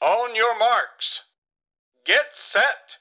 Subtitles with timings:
[0.00, 1.20] On your marks.
[2.06, 2.98] Get set!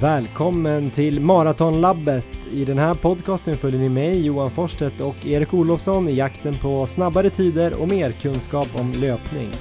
[0.00, 2.26] Välkommen till Maratonlabbet!
[2.52, 6.86] I den här podcasten följer ni mig, Johan Forsstedt och Erik Olofsson i jakten på
[6.86, 9.52] snabbare tider och mer kunskap om löpning.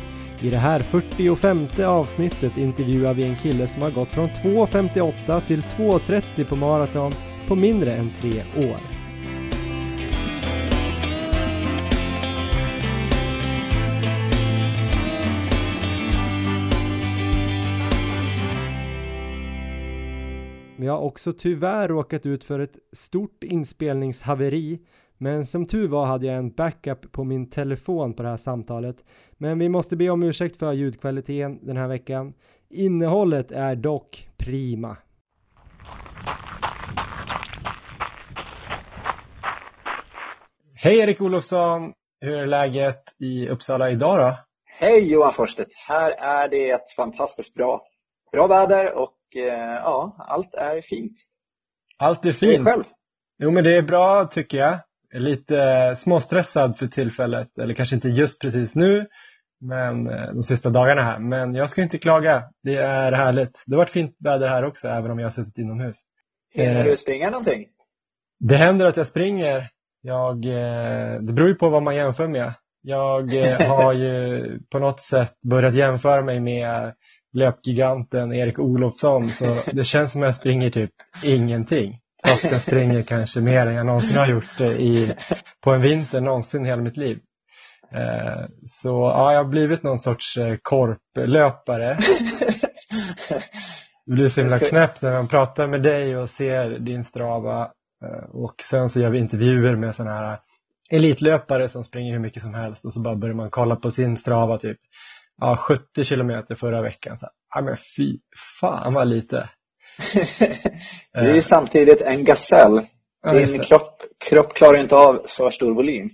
[0.41, 5.61] I det här 45 avsnittet intervjuar vi en kille som har gått från 2.58 till
[5.61, 7.11] 2.30 på maraton
[7.47, 8.96] på mindre än tre år.
[20.87, 24.79] Vi har också tyvärr råkat ut för ett stort inspelningshaveri
[25.17, 28.95] men som tur var hade jag en backup på min telefon på det här samtalet.
[29.37, 32.33] Men vi måste be om ursäkt för ljudkvaliteten den här veckan.
[32.69, 34.97] Innehållet är dock prima.
[40.75, 41.93] Hej Erik Olofsson!
[42.21, 44.37] Hur är läget i Uppsala idag då?
[44.65, 45.75] Hej Johan Forsstedt!
[45.87, 47.81] Här är det fantastiskt bra.
[48.31, 51.13] Bra väder och Eh, ja, allt är fint.
[51.97, 52.67] Allt är fint?
[52.67, 52.83] själv?
[53.39, 54.79] Jo, men det är bra tycker jag.
[55.09, 59.07] jag är lite småstressad för tillfället, eller kanske inte just precis nu,
[59.61, 61.19] men eh, de sista dagarna här.
[61.19, 62.43] Men jag ska inte klaga.
[62.63, 63.63] Det är härligt.
[63.65, 65.95] Det har varit fint väder här också, även om jag har suttit inomhus.
[66.53, 67.67] Hinner du springa någonting?
[68.39, 69.69] Det händer att jag springer.
[70.01, 70.41] Jag,
[71.21, 72.53] det beror ju på vad man jämför med.
[72.81, 73.33] Jag
[73.67, 76.93] har ju på något sätt börjat jämföra mig med
[77.37, 80.91] löpgiganten Erik Olofsson så det känns som jag springer typ
[81.23, 81.99] ingenting.
[82.27, 85.13] Fast jag springer kanske mer än jag någonsin har gjort i,
[85.63, 87.19] på en vinter någonsin i hela mitt liv.
[87.93, 91.97] Eh, så ja, jag har blivit någon sorts eh, korplöpare.
[94.05, 97.61] Det blir så himla knäppt när man pratar med dig och ser din strava
[98.05, 100.39] eh, och sen så gör vi intervjuer med sådana här
[100.91, 104.17] elitlöpare som springer hur mycket som helst och så bara börjar man kolla på sin
[104.17, 104.77] strava typ
[105.37, 107.17] ja, 70 kilometer förra veckan.
[107.17, 108.19] Så, ja, men fy
[108.59, 109.49] fan vad lite.
[111.13, 112.81] du är ju samtidigt en gasell.
[113.31, 116.09] Din kropp, kropp klarar inte av för stor volym.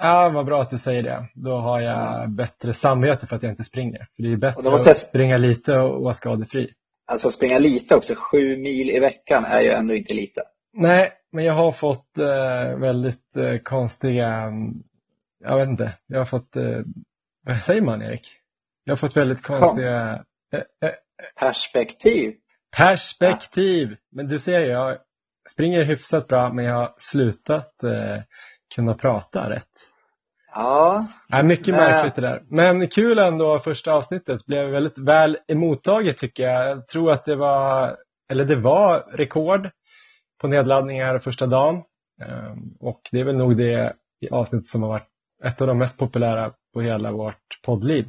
[0.00, 1.28] Ja, vad bra att du säger det.
[1.34, 4.06] Då har jag bättre samvete för att jag inte springer.
[4.16, 4.96] För det är bättre att jag...
[4.96, 6.72] springa lite och vara skadefri.
[7.06, 10.42] Alltså springa lite också, sju mil i veckan är ju ändå inte lite.
[10.72, 14.52] Nej, men jag har fått eh, väldigt eh, konstiga,
[15.44, 16.80] jag vet inte, jag har fått, eh,
[17.46, 18.28] vad säger man Erik?
[18.84, 20.24] Jag har fått väldigt konstiga...
[20.52, 20.94] Äh, äh,
[21.40, 22.34] perspektiv.
[22.76, 23.88] Perspektiv!
[23.90, 23.96] Ja.
[24.12, 24.98] Men du ser, jag
[25.50, 28.22] springer hyfsat bra men jag har slutat eh,
[28.74, 29.70] kunna prata rätt.
[30.54, 31.06] Ja.
[31.28, 31.76] ja mycket men...
[31.76, 32.42] märkligt det där.
[32.48, 36.70] Men kul ändå, första avsnittet blev väldigt väl emottaget tycker jag.
[36.70, 37.96] Jag tror att det var,
[38.30, 39.70] eller det var rekord
[40.40, 41.82] på nedladdningar första dagen.
[42.22, 43.92] Um, och det är väl nog det
[44.30, 45.08] avsnitt som har varit
[45.44, 48.08] ett av de mest populära på hela vårt poddliv.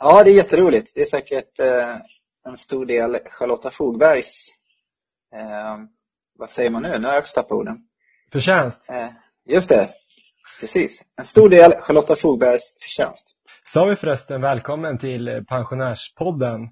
[0.00, 0.94] Ja, det är jätteroligt.
[0.94, 1.96] Det är säkert eh,
[2.46, 4.48] en stor del Charlotta Fogbergs,
[5.34, 5.76] eh,
[6.38, 6.98] vad säger man nu?
[6.98, 7.78] Nu har jag också tappat orden.
[8.32, 8.90] Förtjänst.
[8.90, 9.08] Eh,
[9.44, 9.88] just det,
[10.60, 11.04] precis.
[11.18, 13.30] En stor del Charlotta Fogbergs förtjänst.
[13.66, 16.68] Sa vi förresten välkommen till Pensionärspodden.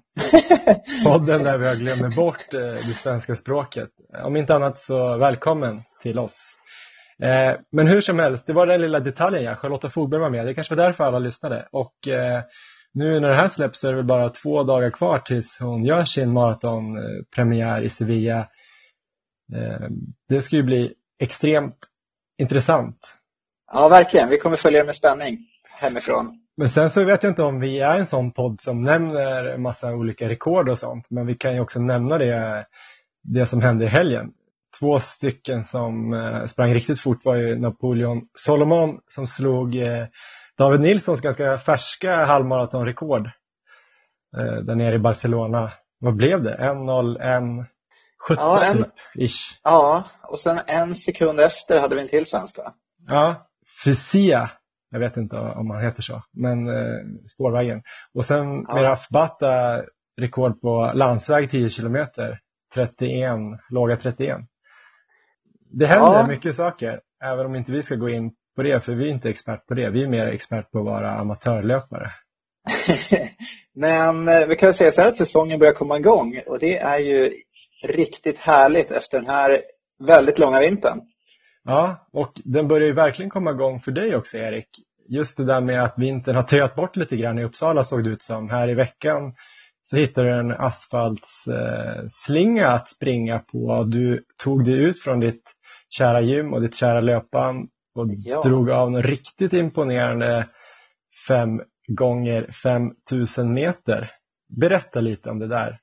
[1.05, 3.89] Podden där vi glömmer bort eh, det svenska språket.
[4.23, 6.57] Om inte annat så välkommen till oss.
[7.19, 9.55] Eh, men hur som helst, det var den lilla detaljen ja.
[9.55, 10.45] Charlotta Fogberg var med.
[10.45, 11.67] Det kanske var därför alla lyssnade.
[11.71, 12.41] Och eh,
[12.93, 15.85] nu när det här släpps så är det väl bara två dagar kvar tills hon
[15.85, 18.39] gör sin maratonpremiär i Sevilla.
[19.55, 19.87] Eh,
[20.29, 21.77] det ska ju bli extremt
[22.37, 23.15] intressant.
[23.71, 24.29] Ja, verkligen.
[24.29, 25.37] Vi kommer följa det med spänning
[25.79, 26.39] hemifrån.
[26.57, 29.93] Men sen så vet jag inte om vi är en sån podd som nämner massa
[29.93, 31.11] olika rekord och sånt.
[31.11, 32.65] Men vi kan ju också nämna det,
[33.23, 34.31] det som hände i helgen.
[34.79, 40.05] Två stycken som eh, sprang riktigt fort var ju Napoleon Solomon som slog eh,
[40.57, 43.25] David Nilssons ganska färska halvmaratonrekord
[44.37, 45.71] eh, där nere i Barcelona.
[45.99, 46.57] Vad blev det?
[46.57, 47.65] 1.01
[48.27, 49.59] 70 ja, en, typ, ish.
[49.63, 52.73] Ja, och sen en sekund efter hade vi en till svensk va?
[53.07, 53.47] Ja,
[53.83, 54.49] Fisia.
[54.89, 56.99] Jag vet inte om han heter så, men eh,
[57.33, 57.81] spårvägen.
[58.13, 58.75] Och sen ja.
[58.75, 59.81] Miraf Bata
[60.21, 62.39] rekord på landsväg 10 kilometer.
[62.73, 63.37] 31,
[63.69, 64.37] låga 31.
[65.71, 66.27] Det händer ja.
[66.27, 69.29] mycket saker, även om inte vi ska gå in på det, för vi är inte
[69.29, 69.89] expert på det.
[69.89, 72.11] Vi är mer expert på att vara amatörlöpare.
[73.75, 76.97] Men eh, vi kan säga så här att säsongen börjar komma igång och det är
[76.97, 77.33] ju
[77.83, 79.61] riktigt härligt efter den här
[80.07, 81.01] väldigt långa vintern.
[81.63, 84.67] Ja, och den börjar ju verkligen komma igång för dig också Erik.
[85.09, 88.09] Just det där med att vintern har töat bort lite grann i Uppsala såg det
[88.09, 88.49] ut som.
[88.49, 89.35] Här i veckan
[89.81, 93.83] så hittade du en asfaltsslinga att springa på.
[93.83, 95.43] Du tog dig ut från ditt
[95.89, 98.41] kära gym och ditt kära löpband och ja.
[98.41, 100.49] drog av en riktigt imponerande
[101.27, 104.11] 5 gånger 5000 meter.
[104.59, 105.79] Berätta lite om det där.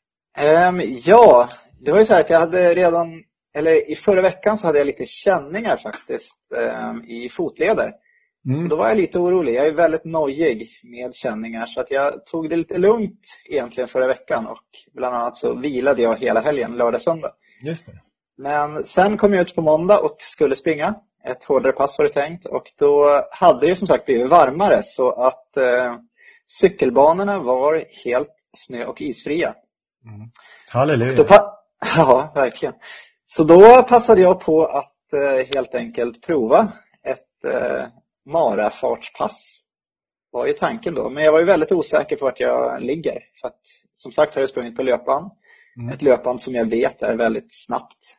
[0.68, 1.48] Um, ja,
[1.80, 3.22] det var ju så här att jag hade redan,
[3.54, 6.52] eller i förra veckan så hade jag lite känningar faktiskt
[6.90, 7.92] um, i fotleder.
[8.46, 8.58] Mm.
[8.58, 9.54] Så då var jag lite orolig.
[9.54, 13.20] Jag är väldigt nojig med känningar så att jag tog det lite lugnt
[13.50, 14.64] egentligen förra veckan och
[14.94, 17.32] bland annat så vilade jag hela helgen, lördag, söndag.
[17.62, 17.92] Just det.
[18.38, 20.94] Men sen kom jag ut på måndag och skulle springa.
[21.24, 25.10] Ett hårdare pass var det tänkt och då hade det som sagt blivit varmare så
[25.12, 25.96] att eh,
[26.46, 29.54] cykelbanorna var helt snö och isfria.
[30.04, 30.30] Mm.
[30.68, 31.26] Halleluja.
[31.96, 32.74] ja, verkligen.
[33.26, 36.72] Så då passade jag på att eh, helt enkelt prova
[37.02, 37.86] ett eh,
[38.26, 39.60] marafartspass.
[40.30, 41.10] var ju tanken då.
[41.10, 43.18] Men jag var ju väldigt osäker på vart jag ligger.
[43.40, 43.60] För att,
[43.94, 45.30] som sagt har jag sprungit på löpband.
[45.76, 45.94] Mm.
[45.94, 48.16] Ett löpband som jag vet är väldigt snabbt.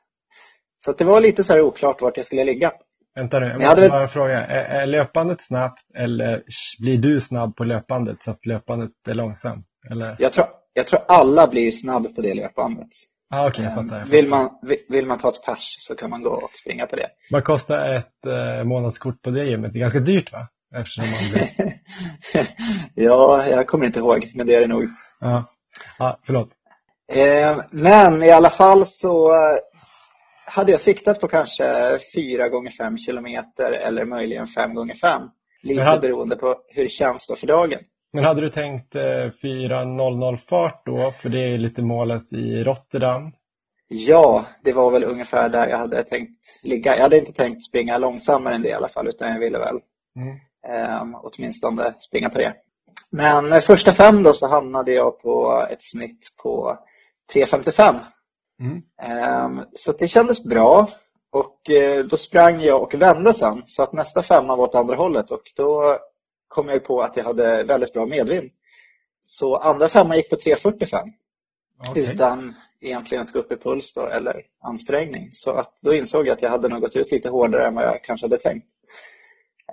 [0.75, 2.71] Så det var lite så här oklart vart jag skulle ligga.
[3.15, 4.45] Vänta nu, jag måste bara fråga.
[4.45, 6.43] Är, är löpbandet snabbt eller
[6.79, 9.65] blir du snabb på löpbandet så att löpbandet är långsamt?
[9.89, 10.15] Eller?
[10.19, 12.87] Jag, tror, jag tror alla blir snabb på det löpbandet.
[13.33, 14.11] Ah, okay, jag fattar, jag fattar.
[14.11, 14.49] Vill, man,
[14.89, 17.07] vill man ta ett pers så kan man gå och springa på det.
[17.31, 19.73] Vad kostar ett eh, månadskort på det gymmet?
[19.73, 20.47] Det är ganska dyrt va?
[20.75, 21.73] Eftersom man blir...
[23.05, 24.83] ja, jag kommer inte ihåg, men det är det nog.
[25.21, 25.43] Ja,
[25.99, 26.49] ah, förlåt.
[27.11, 29.31] Eh, men i alla fall så
[30.51, 35.21] hade jag siktat på kanske 4 gånger 5 kilometer eller möjligen 5 gånger 5
[35.63, 36.01] Lite hade...
[36.01, 37.79] beroende på hur det känns då för dagen.
[38.13, 41.11] Men hade du tänkt 4.00 eh, fart då?
[41.11, 43.31] För det är lite målet i Rotterdam.
[43.87, 46.95] Ja, det var väl ungefär där jag hade tänkt ligga.
[46.95, 49.79] Jag hade inte tänkt springa långsammare än det i alla fall, utan jag ville väl
[50.15, 50.35] mm.
[50.67, 52.53] eh, åtminstone springa på det.
[53.11, 56.77] Men första fem då så hamnade jag på ett snitt på
[57.33, 57.95] 3.55
[58.61, 58.81] Mm.
[59.01, 60.89] Ehm, så det kändes bra
[61.31, 64.95] och eh, då sprang jag och vände sen så att nästa femma var åt andra
[64.95, 65.97] hållet och då
[66.47, 68.51] kom jag på att jag hade väldigt bra medvind.
[69.21, 71.11] Så andra femman gick på 3.45
[71.89, 72.03] okay.
[72.03, 75.29] utan egentligen att gå upp i puls då, eller ansträngning.
[75.31, 77.83] Så att då insåg jag att jag hade nog gått ut lite hårdare än vad
[77.83, 78.67] jag kanske hade tänkt.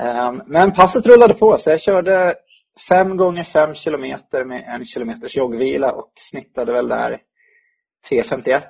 [0.00, 2.34] Ehm, men passet rullade på så jag körde
[2.88, 7.22] 5 gånger 5 kilometer med en kilometers joggvila och snittade väl där
[8.10, 8.62] 3.51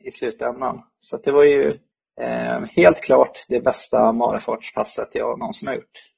[0.00, 0.82] i slutändan.
[1.00, 1.78] Så det var ju
[2.20, 6.12] eh, helt klart det bästa marafartspasset jag någonsin har gjort.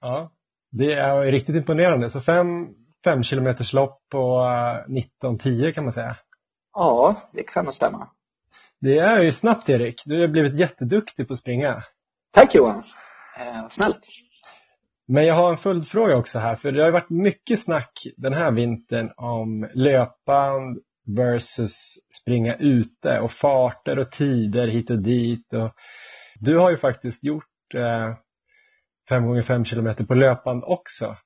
[0.00, 0.32] Ja,
[0.70, 2.10] det är riktigt imponerande.
[2.10, 2.68] Så fem,
[3.04, 4.40] fem kilometers lopp på
[4.88, 6.16] 19.10 kan man säga.
[6.72, 8.08] Ja, det kan nog stämma.
[8.80, 10.02] Det är ju snabbt Erik.
[10.06, 11.84] Du har blivit jätteduktig på att springa.
[12.32, 12.82] Tack Johan.
[13.38, 14.08] Eh, snällt.
[15.06, 18.52] Men jag har en följdfråga också här, för det har varit mycket snack den här
[18.52, 25.52] vintern om löpband versus springa ute och farter och tider hit och dit.
[25.52, 25.70] Och
[26.40, 28.14] du har ju faktiskt gjort eh,
[29.08, 31.16] 5 gånger 5 kilometer på löpband också.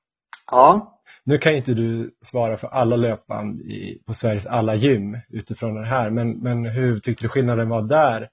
[0.51, 0.99] Ja.
[1.23, 5.87] Nu kan inte du svara för alla löpband i, på Sveriges alla gym utifrån det
[5.87, 8.29] här, men, men hur tyckte du skillnaden var där?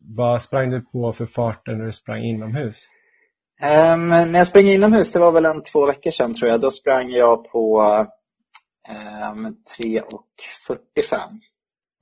[0.00, 2.88] Vad sprang du på för farter när du sprang inomhus?
[3.62, 6.70] Um, när jag sprang inomhus, det var väl en två veckor sedan tror jag, då
[6.70, 7.82] sprang jag på
[9.76, 10.26] 3 ehm, och
[10.66, 11.20] 45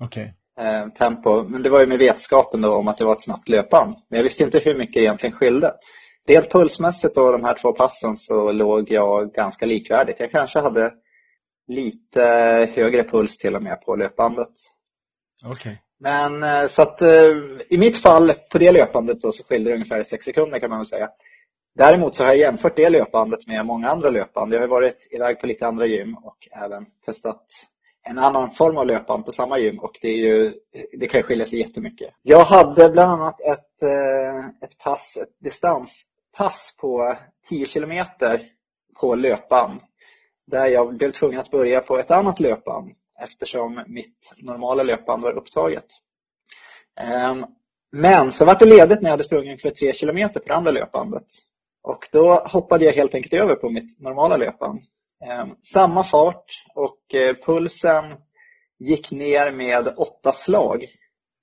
[0.04, 0.28] okay.
[0.60, 1.42] Ehm, tempo.
[1.42, 3.96] Men det var ju med vetskapen då om att det var ett snabbt löpband.
[4.08, 5.74] Men jag visste inte hur mycket det egentligen skilde.
[6.28, 10.20] Rent pulsmässigt då de här två passen så låg jag ganska likvärdigt.
[10.20, 10.92] Jag kanske hade
[11.68, 12.22] lite
[12.74, 14.52] högre puls till och med på löpbandet.
[15.52, 15.76] Okay.
[16.00, 17.36] Men eh, så att eh,
[17.68, 20.78] i mitt fall på det löpbandet då så skilde det ungefär 6 sekunder kan man
[20.78, 21.10] väl säga.
[21.74, 24.54] Däremot så har jag jämfört det löpbandet med många andra löpband.
[24.54, 27.46] Jag har varit iväg på lite andra gym och även testat
[28.04, 30.54] en annan form av löpband på samma gym och det, är ju,
[30.98, 32.14] det kan skilja sig jättemycket.
[32.22, 37.16] Jag hade bland annat ett, eh, ett pass, ett distanspass på
[37.48, 38.48] 10 kilometer
[39.00, 39.80] på löpband
[40.46, 45.32] där jag blev tvungen att börja på ett annat löpband eftersom mitt normala löpband var
[45.32, 45.86] upptaget.
[47.00, 47.46] Ehm,
[47.92, 50.70] men så var det ledigt när jag hade sprungit för 3 kilometer på det andra
[50.70, 51.26] löpbandet
[51.82, 54.80] och då hoppade jag helt enkelt över på mitt normala löpband.
[55.30, 58.04] Ehm, samma fart och eh, pulsen
[58.78, 60.86] gick ner med åtta slag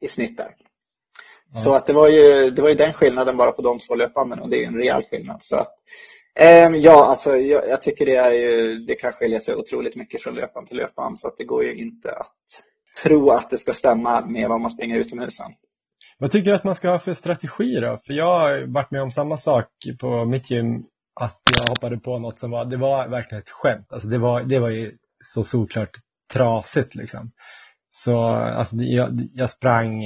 [0.02, 0.46] i snitt där.
[0.46, 1.64] Mm.
[1.64, 4.40] Så att det var, ju, det var ju den skillnaden bara på de två löpbanden
[4.40, 5.44] och det är en rejäl skillnad.
[5.44, 5.74] Så att,
[6.40, 10.22] eh, ja, alltså jag, jag, tycker det, är ju, det kan skilja sig otroligt mycket
[10.22, 12.36] från löpband till löpband så att det går ju inte att
[13.04, 15.52] tro att det ska stämma med vad man springer utomhus sen.
[16.18, 18.00] Vad tycker du att man ska ha för strategi då?
[18.06, 19.68] För jag har varit med om samma sak
[20.00, 20.84] på mitt gym,
[21.14, 23.88] att jag hoppade på något som var, det var verkligen ett skämt.
[23.90, 25.92] Alltså det var, det var ju så såklart
[26.34, 27.32] trasigt liksom.
[27.90, 30.04] Så alltså, jag, jag sprang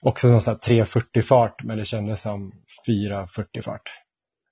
[0.00, 2.52] också någon sån 3.40 fart, men det kändes som
[2.88, 3.82] 4.40 fart.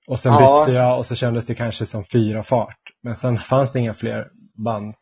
[0.07, 0.65] Och sen ja.
[0.65, 2.79] bytte jag och så kändes det kanske som 4 fart.
[3.03, 4.27] Men sen fanns det inga fler
[4.63, 4.95] band.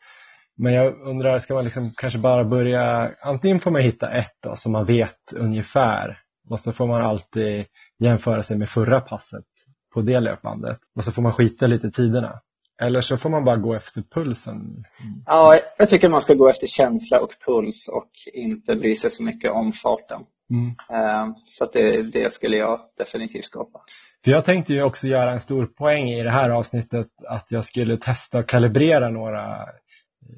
[0.58, 4.56] Men jag undrar, ska man liksom kanske bara börja, antingen får man hitta ett då,
[4.56, 6.20] som man vet ungefär
[6.50, 7.66] och så får man alltid
[8.00, 9.46] jämföra sig med förra passet
[9.94, 12.42] på det löpbandet och så får man skita lite i tiderna.
[12.82, 14.84] Eller så får man bara gå efter pulsen.
[15.26, 19.24] Ja, jag tycker man ska gå efter känsla och puls och inte bry sig så
[19.24, 20.22] mycket om farten.
[20.50, 20.68] Mm.
[20.90, 23.82] Eh, så det, det skulle jag definitivt skapa.
[24.24, 27.66] För jag tänkte ju också göra en stor poäng i det här avsnittet att jag
[27.66, 29.68] skulle testa och kalibrera några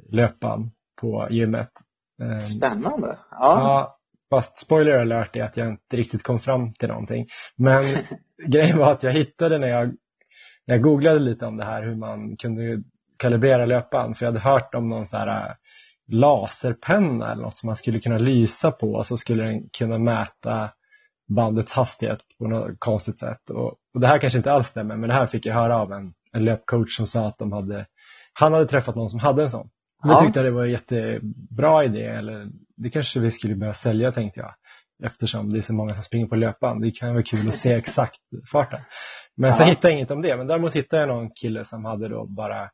[0.10, 1.72] löpband på gymmet.
[2.22, 3.18] Eh, Spännande.
[3.32, 3.38] Ja.
[3.40, 4.00] ja.
[4.30, 7.28] Fast spoiler alert är att jag inte riktigt kom fram till någonting.
[7.56, 7.84] Men
[8.48, 9.88] grejen var att jag hittade när jag,
[10.68, 12.84] när jag googlade lite om det här hur man kunde
[13.18, 14.18] kalibrera löpband.
[14.18, 15.56] För jag hade hört om någon så här äh,
[16.08, 20.70] laserpenna eller något som man skulle kunna lysa på och så skulle den kunna mäta
[21.28, 23.50] bandets hastighet på något konstigt sätt.
[23.50, 25.94] Och, och det här kanske inte alls stämmer men det här fick jag höra av
[25.94, 27.86] en, en löpcoach som sa att de hade,
[28.34, 29.70] han hade träffat någon som hade en sån.
[30.04, 30.14] Ja.
[30.14, 32.06] Det tyckte jag det var en jättebra idé.
[32.06, 34.54] Eller det kanske vi skulle börja sälja tänkte jag.
[35.06, 36.82] Eftersom det är så många som springer på löpband.
[36.82, 38.20] Det kan vara kul att se exakt
[38.52, 38.82] farten.
[39.38, 39.54] Men ja.
[39.54, 40.38] sen hittade jag inget om det.
[40.38, 42.70] Men däremot hittade jag någon kille som hade då bara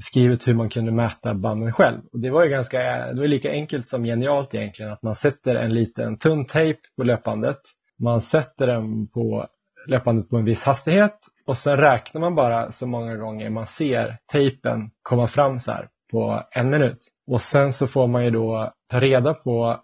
[0.00, 2.00] skrivit hur man kunde mäta banden själv.
[2.12, 2.78] Och det var ju ganska,
[3.12, 4.92] det var lika enkelt som genialt egentligen.
[4.92, 7.58] Att man sätter en liten tunn tejp på löpbandet.
[7.98, 9.46] Man sätter den på
[9.86, 14.18] löpbandet på en viss hastighet och sen räknar man bara så många gånger man ser
[14.32, 16.98] tejpen komma fram så här på en minut.
[17.26, 19.80] Och sen så får man ju då ta reda på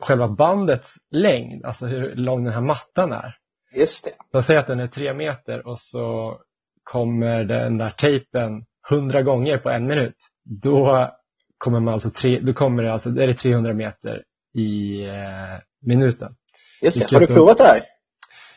[0.00, 3.36] själva bandets längd, alltså hur lång den här mattan är.
[3.76, 4.10] Just det.
[4.32, 6.38] De säger att den är tre meter och så
[6.82, 10.16] kommer den där tejpen hundra gånger på en minut.
[10.44, 11.10] Då
[11.58, 14.22] kommer man alltså, tre, då kommer det alltså, är det 300 meter
[14.54, 16.34] i eh, minuten.
[16.82, 17.84] Just det, har du provat det här?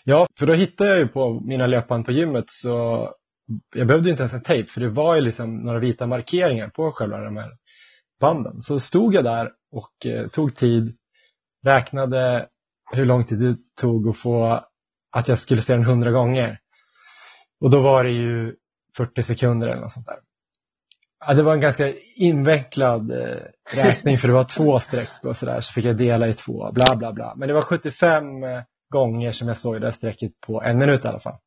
[0.03, 3.09] Ja, för då hittade jag ju på mina löpband på gymmet så
[3.75, 6.91] jag behövde inte ens en tejp för det var ju liksom några vita markeringar på
[6.91, 7.51] själva de här
[8.19, 8.61] banden.
[8.61, 10.95] Så stod jag där och eh, tog tid,
[11.65, 12.47] räknade
[12.91, 14.65] hur lång tid det tog att få
[15.11, 16.59] att jag skulle se den hundra gånger.
[17.61, 18.55] Och då var det ju
[18.97, 20.19] 40 sekunder eller något sånt där.
[21.25, 23.37] Ja, det var en ganska invecklad eh,
[23.75, 26.95] räkning för det var två streck och sådär så fick jag dela i två, bla
[26.95, 27.33] bla bla.
[27.35, 31.05] Men det var 75 eh, gånger som jag såg det där strecket på en minut
[31.05, 31.37] i alla fall.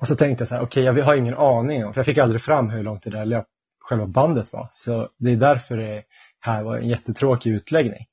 [0.00, 2.06] Och så tänkte jag så här, okej okay, jag har ingen aning om, för jag
[2.06, 3.46] fick aldrig fram hur långt det där löp,
[3.80, 4.68] själva bandet var.
[4.70, 6.02] Så det är därför det
[6.40, 8.06] här var en jättetråkig utläggning.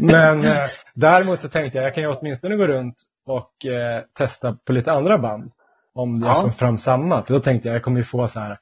[0.00, 2.94] Men eh, däremot så tänkte jag, jag kan ju åtminstone gå runt
[3.26, 5.52] och eh, testa på lite andra band.
[5.94, 6.34] Om det ja.
[6.40, 7.22] kommer fram samma.
[7.22, 8.58] För då tänkte jag, jag kommer ju få så här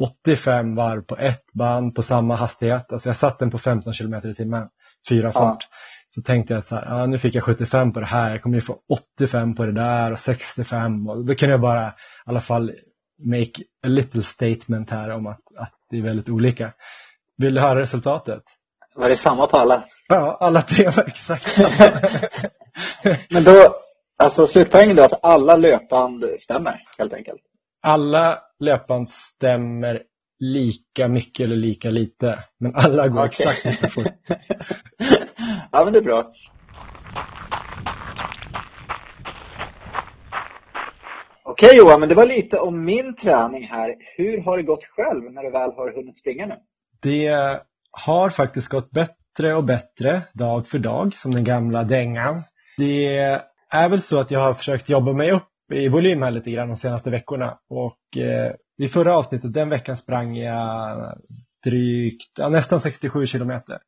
[0.00, 2.92] 85 varv på ett band på samma hastighet.
[2.92, 4.68] Alltså jag satt den på 15 km i timmen,
[5.08, 5.68] fyra fart.
[5.70, 5.76] Ja.
[6.08, 8.42] Så tänkte jag att så här, ja, nu fick jag 75 på det här, jag
[8.42, 8.78] kommer ju få
[9.18, 11.92] 85 på det där och 65 och då kan jag bara i
[12.24, 12.72] alla fall
[13.24, 16.72] make a little statement här om att, att det är väldigt olika.
[17.36, 18.42] Vill du höra resultatet?
[18.94, 19.84] Var det samma på alla?
[20.08, 22.00] Ja, alla tre var exakt samma.
[23.30, 23.74] Men då,
[24.18, 27.40] alltså slutpoängen då att alla löpband stämmer helt enkelt?
[27.82, 30.02] Alla löpband stämmer
[30.38, 32.44] lika mycket eller lika lite.
[32.60, 33.26] Men alla går okay.
[33.26, 34.06] exakt lika fort.
[35.72, 36.32] ja, men det är bra.
[41.44, 43.94] Okej Johan, men det var lite om min träning här.
[44.16, 46.54] Hur har det gått själv när du väl har hunnit springa nu?
[47.02, 47.26] Det
[47.92, 52.42] har faktiskt gått bättre och bättre dag för dag, som den gamla dängan.
[52.76, 53.16] Det
[53.70, 56.68] är väl så att jag har försökt jobba mig upp i volym här lite grann
[56.68, 61.18] de senaste veckorna och eh, i förra avsnittet, den veckan sprang jag
[61.64, 63.78] drygt, ja, nästan 67 kilometer.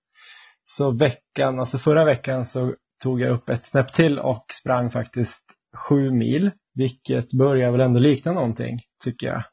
[0.65, 5.45] Så veckan, alltså förra veckan så tog jag upp ett snäpp till och sprang faktiskt
[5.77, 9.45] sju mil, vilket börjar väl ändå likna någonting, tycker jag.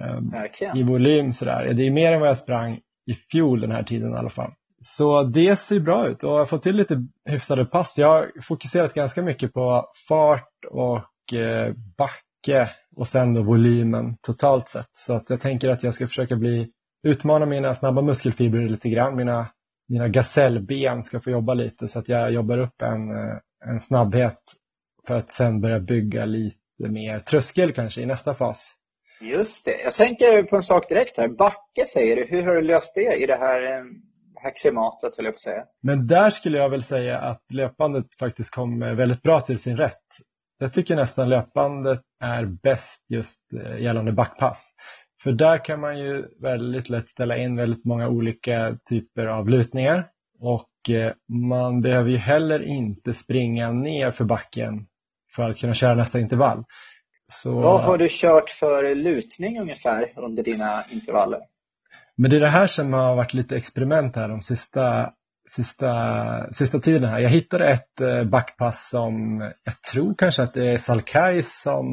[0.00, 0.76] Ehm, Verkligen.
[0.76, 1.72] I volym sådär.
[1.74, 4.52] Det är mer än vad jag sprang i fjol den här tiden i alla fall.
[4.82, 7.98] Så det ser bra ut och jag har fått till lite hyfsade pass.
[7.98, 14.68] Jag har fokuserat ganska mycket på fart och eh, backe och sen då volymen totalt
[14.68, 14.88] sett.
[14.92, 16.70] Så att jag tänker att jag ska försöka bli
[17.02, 19.16] utmana mina snabba muskelfibrer lite grann.
[19.16, 19.46] Mina,
[19.88, 24.40] mina gasellben ska få jobba lite så att jag jobbar upp en, eh, en snabbhet
[25.06, 28.74] för att sen börja bygga lite mer tröskel kanske i nästa fas.
[29.20, 29.80] Just det.
[29.84, 31.28] Jag tänker på en sak direkt här.
[31.28, 32.26] Backe säger du.
[32.26, 33.84] Hur har du löst det i det här, eh,
[34.42, 35.64] här klimatet, vill jag på säga?
[35.82, 39.76] Men där skulle jag väl säga att löpandet faktiskt kommer eh, väldigt bra till sin
[39.76, 40.04] rätt.
[40.58, 44.70] Jag tycker nästan löpbandet är bäst just eh, gällande backpass.
[45.22, 50.08] För där kan man ju väldigt lätt ställa in väldigt många olika typer av lutningar.
[50.38, 50.70] Och
[51.28, 54.86] man behöver ju heller inte springa ner för backen
[55.34, 56.64] för att kunna köra nästa intervall.
[57.30, 57.60] Så...
[57.60, 61.40] Vad har du kört för lutning ungefär under dina intervaller?
[62.16, 65.12] Men det är det här som har varit lite experiment här de sista,
[65.48, 67.10] sista, sista tiden.
[67.10, 67.18] Här.
[67.18, 71.86] Jag hittade ett eh, backpass som jag tror kanske att det är Salkai som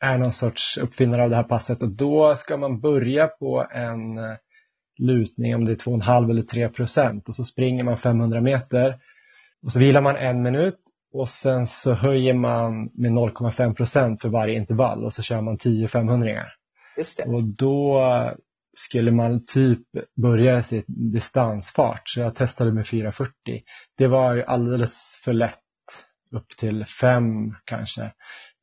[0.00, 4.18] är någon sorts uppfinnare av det här passet och då ska man börja på en
[4.18, 4.36] eh,
[4.98, 8.98] lutning om det är 2,5 eller 3 procent och så springer man 500 meter
[9.64, 10.80] och så vilar man en minut
[11.14, 15.58] och sen så höjer man med 0,5 procent för varje intervall och så kör man
[15.58, 16.30] 10 500
[16.96, 17.24] Just det.
[17.24, 18.02] Och då
[18.74, 19.80] skulle man typ
[20.16, 23.32] börja sitt distansfart så jag testade med 440.
[23.98, 25.60] Det var ju alldeles för lätt
[26.30, 27.24] upp till 5
[27.64, 28.12] kanske.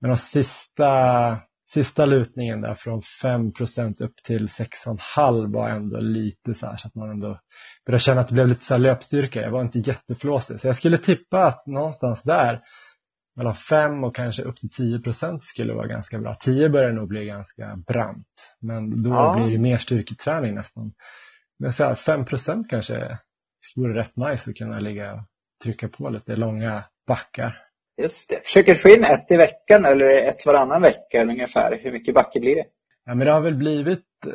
[0.01, 1.39] Men de sista,
[1.69, 6.95] sista lutningen där från 5% upp till 6,5 var ändå lite så här så att
[6.95, 7.39] man ändå
[7.85, 9.41] började känna att det blev lite så löpstyrka.
[9.41, 10.59] Jag var inte jätteflåsig.
[10.59, 12.61] Så jag skulle tippa att någonstans där
[13.35, 16.35] mellan 5 och kanske upp till 10% skulle vara ganska bra.
[16.35, 18.55] 10 börjar nog bli ganska brant.
[18.59, 19.35] Men då Ja.
[19.37, 20.93] blir det mer styrketräning nästan.
[21.59, 22.25] Men så här, 5
[22.69, 23.17] kanske
[23.75, 25.19] vore rätt nice att kunna ligga och
[25.63, 27.57] trycka på lite långa backar.
[28.01, 28.45] Just det.
[28.45, 31.79] Försöker få in ett i veckan eller ett varannan vecka eller ungefär.
[31.83, 32.65] Hur mycket backe blir det?
[33.05, 34.33] Ja, men det har väl blivit eh,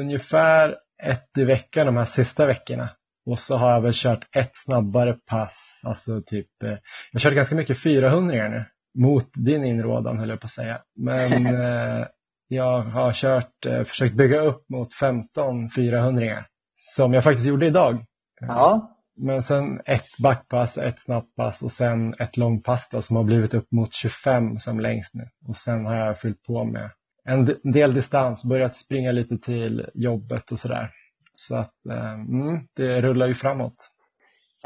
[0.00, 2.90] ungefär ett i veckan de här sista veckorna.
[3.26, 6.78] Och så har jag väl kört ett snabbare pass, alltså typ, eh, jag
[7.12, 8.64] har kört ganska mycket 400 nu.
[8.98, 10.80] Mot din inrådan höll jag på att säga.
[10.96, 12.06] Men eh,
[12.48, 18.04] jag har kört, eh, försökt bygga upp mot 15 400 Som jag faktiskt gjorde idag.
[18.40, 23.54] Ja, Men sen ett backpass, ett snabbpass och sen ett långpass då, som har blivit
[23.54, 25.28] upp mot 25 som längst nu.
[25.48, 26.90] Och sen har jag fyllt på med
[27.28, 30.90] en del distans, börjat springa lite till jobbet och sådär.
[31.34, 33.90] Så att eh, mm, det rullar ju framåt.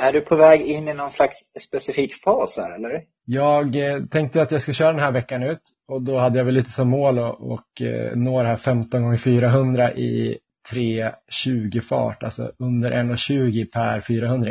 [0.01, 3.03] Är du på väg in i någon slags specifik fas här eller?
[3.25, 6.45] Jag eh, tänkte att jag ska köra den här veckan ut och då hade jag
[6.45, 10.39] väl lite som mål att och, eh, nå det här 15 gånger 400 i
[10.73, 14.51] 3.20 fart, alltså under 1.20 per 400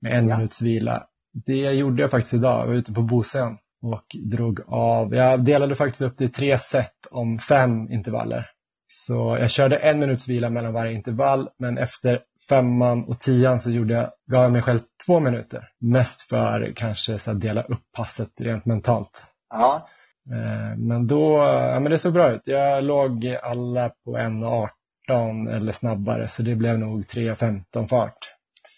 [0.00, 0.36] med en Ja.
[0.36, 1.06] minuts vila.
[1.46, 5.74] Det gjorde jag faktiskt idag, jag var ute på Bosön och drog av, jag delade
[5.74, 8.50] faktiskt upp det i tre set om fem intervaller.
[8.88, 13.70] Så jag körde en minuts vila mellan varje intervall, men efter femman och tian så
[13.70, 15.68] gjorde jag, gav jag mig själv två minuter.
[15.80, 19.26] Mest för kanske så att dela upp passet rent mentalt.
[19.50, 19.88] Ja,
[20.30, 21.36] Eh, Men då,
[21.72, 22.42] ja men det såg bra ut.
[22.44, 28.18] Jag låg alla på 1.18 eller snabbare så det blev nog 3.15 fart.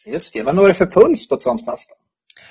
[0.07, 0.43] just det.
[0.43, 1.87] Vad når du för puls på ett sånt pass?
[1.89, 1.95] Då?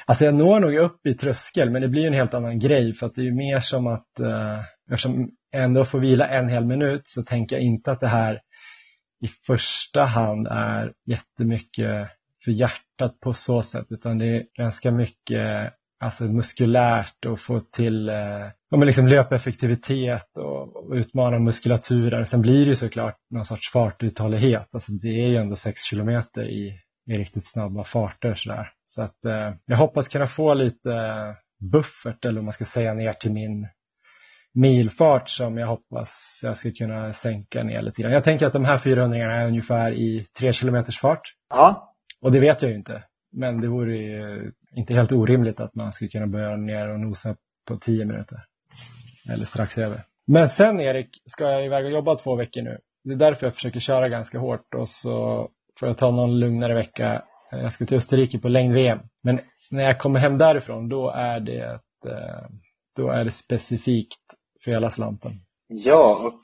[0.08, 3.06] Alltså jag når nog upp i tröskel men det blir en helt annan grej för
[3.06, 4.60] att det är ju mer som att eh,
[4.92, 8.42] eftersom jag ändå får vila en hel minut så tänker jag inte att det här
[9.26, 12.10] i första hand är jättemycket
[12.44, 18.10] för hjärtat på så sätt utan det är ganska mycket alltså muskulärt och få till
[18.10, 22.26] eh, liksom löpeffektivitet och, och utmana muskulaturen.
[22.26, 24.68] Sen blir det ju såklart någon sorts fartuthållighet.
[24.72, 28.72] Alltså det är ju ändå 6 kilometer i, i riktigt snabba farter sådär.
[28.84, 30.90] Så att eh, jag hoppas kunna få lite
[31.60, 33.68] buffert eller vad man ska säga ner till min
[34.54, 38.12] milfart som jag hoppas jag ska kunna sänka ner lite grann.
[38.12, 41.34] Jag tänker att de här 400 är ungefär i 3 kilometers fart.
[41.50, 43.04] Ja, Och det vet jag ju inte.
[43.32, 47.36] Men det vore ju inte helt orimligt att man skulle kunna börja ner och nosa
[47.68, 48.38] på 10 minuter.
[49.30, 50.04] Eller strax över.
[50.28, 52.78] Men sen Erik, ska jag iväg och jobba två veckor nu.
[53.04, 56.74] Det är därför jag försöker köra ganska hårt och så får jag ta någon lugnare
[56.74, 57.24] vecka.
[57.52, 59.00] Jag ska till Österrike på längd-VM.
[59.24, 59.40] Men
[59.72, 62.48] när jag kommer hem därifrån då är det, eh,
[62.96, 64.22] då är det specifikt
[64.64, 65.32] för hela slanten.
[65.68, 66.42] ja och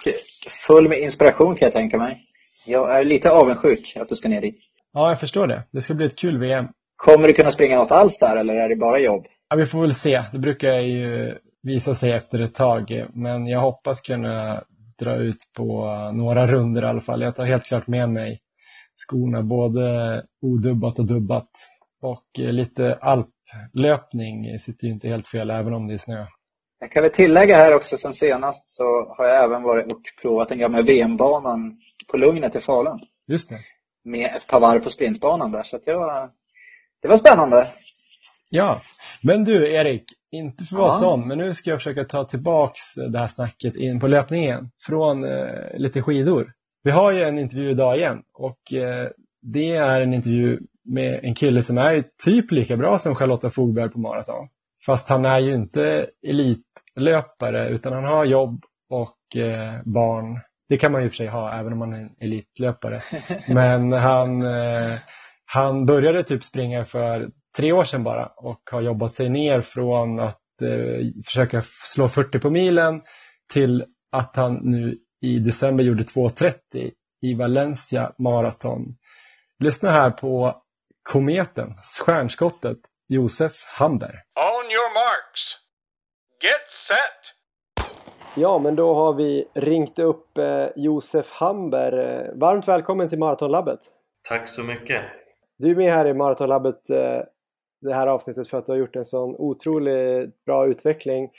[0.67, 2.21] full med inspiration kan jag tänka mig.
[2.65, 4.59] Jag är lite avundsjuk att du ska ner dit.
[4.93, 5.63] Ja, jag förstår det.
[5.71, 6.67] Det ska bli ett kul VM.
[6.95, 9.25] Kommer du kunna springa något alls där eller är det bara jobb?
[9.49, 10.23] Ja, vi får väl se.
[10.31, 13.05] Det brukar ju visa sig efter ett tag.
[13.13, 14.63] Men jag hoppas kunna
[14.99, 17.21] dra ut på några runder i alla fall.
[17.21, 18.39] Jag tar helt klart med mig
[18.95, 19.83] skorna, både
[20.41, 21.49] odubbat och dubbat.
[22.01, 26.25] Och eh, lite alplöpning sitter ju inte helt fel, även om det är snö.
[26.79, 28.83] Jag kan väl tillägga här också sen senast så
[29.17, 31.77] har jag även varit och provat den gamla VM-banan
[32.11, 32.99] på Lugnet i Falun.
[33.27, 33.59] Just det.
[34.05, 35.63] Med ett par varv på sprintbanan där.
[35.63, 36.29] Så att det, var,
[37.01, 37.67] det var spännande.
[38.51, 38.81] Ja,
[39.23, 40.99] men du Erik, inte för att vara Ja.
[40.99, 45.23] sån, men nu ska jag försöka ta tillbaks det här snacket in på löpningen från
[45.23, 46.51] eh, lite skidor.
[46.83, 49.09] Vi har ju en intervju idag igen och eh,
[49.41, 53.89] det är en intervju med en kille som är typ lika bra som Charlotta Fogberg
[53.89, 54.47] på maraton.
[54.85, 60.39] Fast han är ju inte elitlöpare utan han har jobb och eh, barn.
[60.69, 63.03] Det kan man ju i och för sig ha även om man är en elitlöpare.
[63.47, 64.99] Men han, eh,
[65.45, 70.19] han började typ springa för tre år sedan bara och har jobbat sig ner från
[70.19, 70.39] att
[71.25, 73.01] försöka slå 40 på milen
[73.53, 78.95] till att han nu i december gjorde 2.30 i Valencia Marathon.
[79.59, 80.61] Lyssna här på
[81.03, 81.73] kometen,
[82.05, 84.23] stjärnskottet, Josef Hamber.
[84.35, 85.41] On your marks.
[86.43, 87.33] Get set.
[88.35, 92.31] Ja, men då har vi ringt upp eh, Josef Hamber.
[92.35, 93.79] Varmt välkommen till Maratonlabbet.
[94.29, 95.01] Tack så mycket.
[95.57, 97.19] Du är med här i Maratonlabbet eh,
[97.81, 101.29] det här avsnittet för att du har gjort en sån otroligt bra utveckling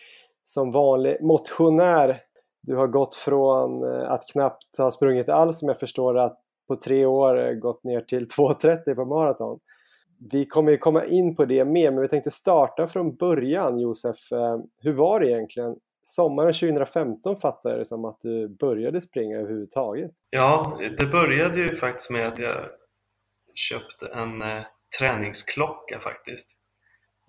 [0.44, 2.20] som vanlig motionär.
[2.66, 7.06] Du har gått från att knappt ha sprungit alls som jag förstår att på tre
[7.06, 9.58] år gått ner till 2.30 på maraton.
[10.32, 14.16] Vi kommer ju komma in på det mer, men vi tänkte starta från början Josef.
[14.82, 15.76] Hur var det egentligen?
[16.04, 20.10] sommaren 2015 fattar jag det som att du började springa överhuvudtaget.
[20.30, 22.64] Ja, det började ju faktiskt med att jag
[23.54, 24.62] köpte en eh,
[24.98, 26.50] träningsklocka faktiskt.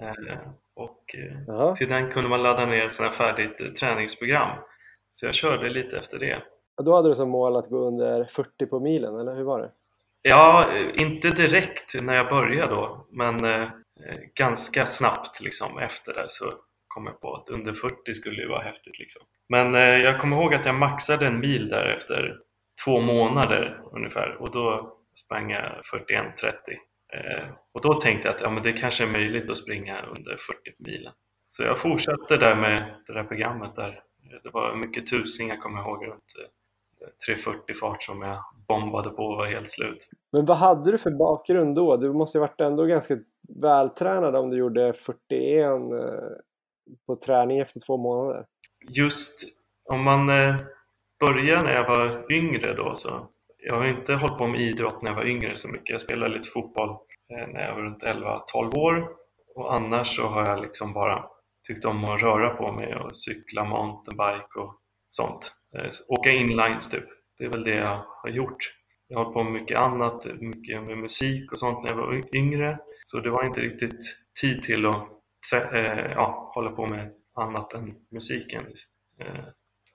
[0.02, 0.40] Eh,
[0.74, 1.16] och
[1.48, 4.58] eh, till den kunde man ladda ner ett sådant färdigt eh, träningsprogram.
[5.16, 6.42] Så jag körde lite efter det.
[6.78, 9.60] Och då hade du som mål att gå under 40 på milen, eller hur var
[9.60, 9.72] det?
[10.22, 13.70] Ja, inte direkt när jag började då, men eh,
[14.36, 16.54] ganska snabbt liksom efter det så
[16.88, 19.22] kom jag på att under 40 skulle ju vara häftigt liksom.
[19.50, 22.38] Men eh, jag kommer ihåg att jag maxade en mil där efter
[22.86, 25.66] två månader ungefär och då sprang jag
[26.10, 26.54] 41.30
[27.14, 30.38] eh, och då tänkte jag att ja, men det kanske är möjligt att springa under
[30.38, 31.14] 40 milen.
[31.48, 34.02] Så jag fortsatte där med det där programmet där.
[34.44, 36.34] Det var mycket tusingar kommer jag ihåg runt
[37.28, 40.10] 340 eh, fart som jag bombade på och var helt slut.
[40.32, 41.98] Men vad hade du för bakgrund då?
[41.98, 43.18] Du måste ju varit ändå ganska
[43.62, 45.72] vältränad om du gjorde 41
[47.08, 48.46] på träning efter två månader?
[48.90, 49.44] Just
[49.90, 50.56] om man eh,
[51.26, 55.10] börjar när jag var yngre då så jag har inte hållit på med idrott när
[55.10, 55.90] jag var yngre så mycket.
[55.90, 59.10] Jag spelade lite fotboll eh, när jag var runt 11-12 år
[59.56, 61.26] och annars så har jag liksom bara
[61.68, 65.52] Tyckte om att röra på mig och cykla mountainbike och sånt.
[65.78, 67.04] Eh, åka inlines typ.
[67.38, 68.58] Det är väl det jag har gjort.
[69.08, 72.36] Jag har hållit på med mycket annat, mycket med musik och sånt när jag var
[72.36, 72.80] yngre.
[73.02, 74.00] Så det var inte riktigt
[74.42, 75.10] tid till att
[75.54, 78.62] eh, ja, hålla på med annat än musiken.
[79.22, 79.46] Eh,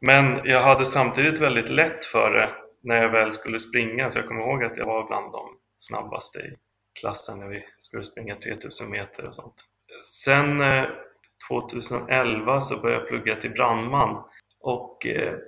[0.01, 2.51] men jag hade samtidigt väldigt lätt för det
[2.83, 6.39] när jag väl skulle springa så jag kommer ihåg att jag var bland de snabbaste
[6.39, 6.57] i
[7.01, 9.55] klassen när vi skulle springa 3000 meter och sånt.
[10.05, 10.61] Sen
[11.51, 14.25] 2011 så började jag plugga till brandman
[14.61, 15.39] och eh,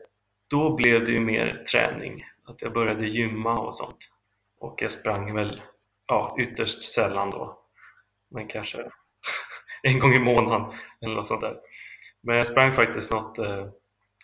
[0.51, 3.99] då blev det ju mer träning, att jag började gymma och sånt.
[4.61, 5.63] Och jag sprang väl
[6.07, 7.59] ja, ytterst sällan då,
[8.31, 8.79] men kanske
[9.83, 11.57] en gång i månaden eller något sånt där.
[12.23, 13.59] Men jag sprang faktiskt något eh,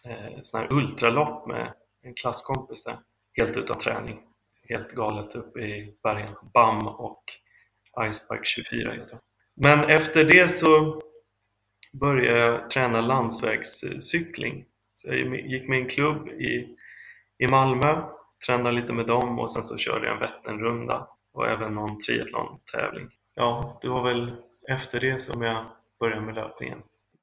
[0.04, 2.98] eh sån här ultralopp med en klasskompis där,
[3.32, 4.20] helt utan träning.
[4.68, 6.34] Helt galet uppe i bergen.
[6.54, 7.24] BAM och
[8.10, 9.20] Icepark 24 heter det.
[9.54, 11.00] Men efter det så
[11.92, 14.64] började jag träna landsvägscykling.
[14.94, 16.76] Så jag gick med en klubb i,
[17.38, 18.02] i Malmö,
[18.46, 23.08] tränade lite med dem och sen så körde jag en Vätternrunda och även någon triathlon-tävling.
[23.34, 24.32] Ja, det var väl
[24.68, 25.64] efter det som jag
[26.00, 26.82] började med löpningen.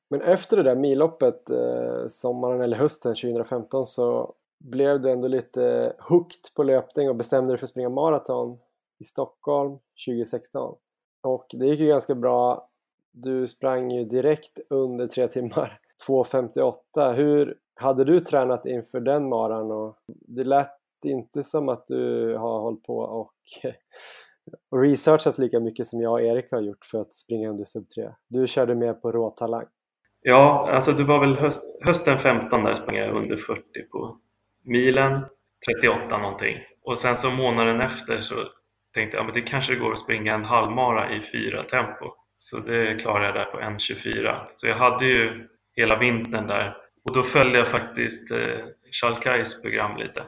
[0.10, 5.66] Men efter det där milloppet eh, sommaren eller hösten 2015 så blev du ändå lite
[5.66, 8.58] eh, hooked på löpning och bestämde dig för att springa maraton
[9.00, 10.76] i Stockholm 2016.
[11.24, 12.70] Och det gick ju ganska bra.
[13.18, 17.14] Du sprang ju direkt under tre timmar, 2.58.
[17.14, 19.72] Hur hade du tränat inför den maran?
[19.72, 20.72] Och det lät
[21.06, 23.34] inte som att du har hållit på och
[24.72, 27.90] och researchat lika mycket som jag och Erik har gjort för att springa under sub
[27.90, 28.10] 3.
[28.30, 29.66] Du körde mer på råtalang.
[30.22, 34.18] Ja, alltså det var väl höst, hösten 15 där sprang jag under 40 på
[34.64, 35.26] milen,
[35.82, 36.58] 38 någonting.
[36.84, 38.36] Och sen så månaden efter så
[38.94, 42.06] tänkte jag att ja, det kanske går att springa en halvmara i fyra tempo.
[42.38, 44.46] Så det klarade jag där på 1.24.
[44.52, 49.98] Så jag hade ju hela vintern där och då följde jag faktiskt eh, Chalkais program
[49.98, 50.24] lite.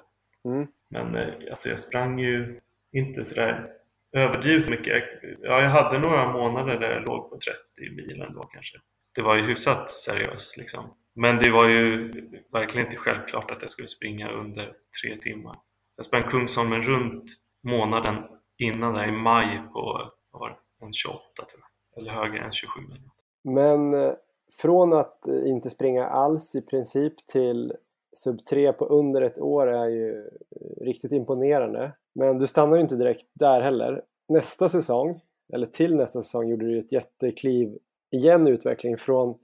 [0.45, 0.67] Mm.
[0.89, 2.59] Men eh, alltså jag sprang ju
[2.91, 3.69] inte sådär
[4.11, 5.03] överdrivet mycket.
[5.41, 7.37] Ja, jag hade några månader där jag låg på
[7.77, 8.77] 30 milen då kanske.
[9.15, 10.93] Det var ju hyfsat seriöst liksom.
[11.15, 12.11] Men det var ju
[12.51, 15.55] verkligen inte självklart att jag skulle springa under tre timmar.
[15.95, 17.31] Jag sprang Kungsholmen runt
[17.63, 18.23] månaden
[18.57, 21.76] innan där i maj på var en 28 tror jag.
[21.97, 23.11] Eller högre än 27 minuter.
[23.43, 24.13] Men eh,
[24.61, 27.73] från att eh, inte springa alls i princip till
[28.17, 31.91] sub 3 på under ett år är ju eh, riktigt imponerande.
[32.15, 34.03] Men du stannar ju inte direkt där heller.
[34.29, 35.21] Nästa säsong,
[35.53, 37.77] eller till nästa säsong, gjorde du ett jättekliv
[38.11, 39.35] igen i utveckling från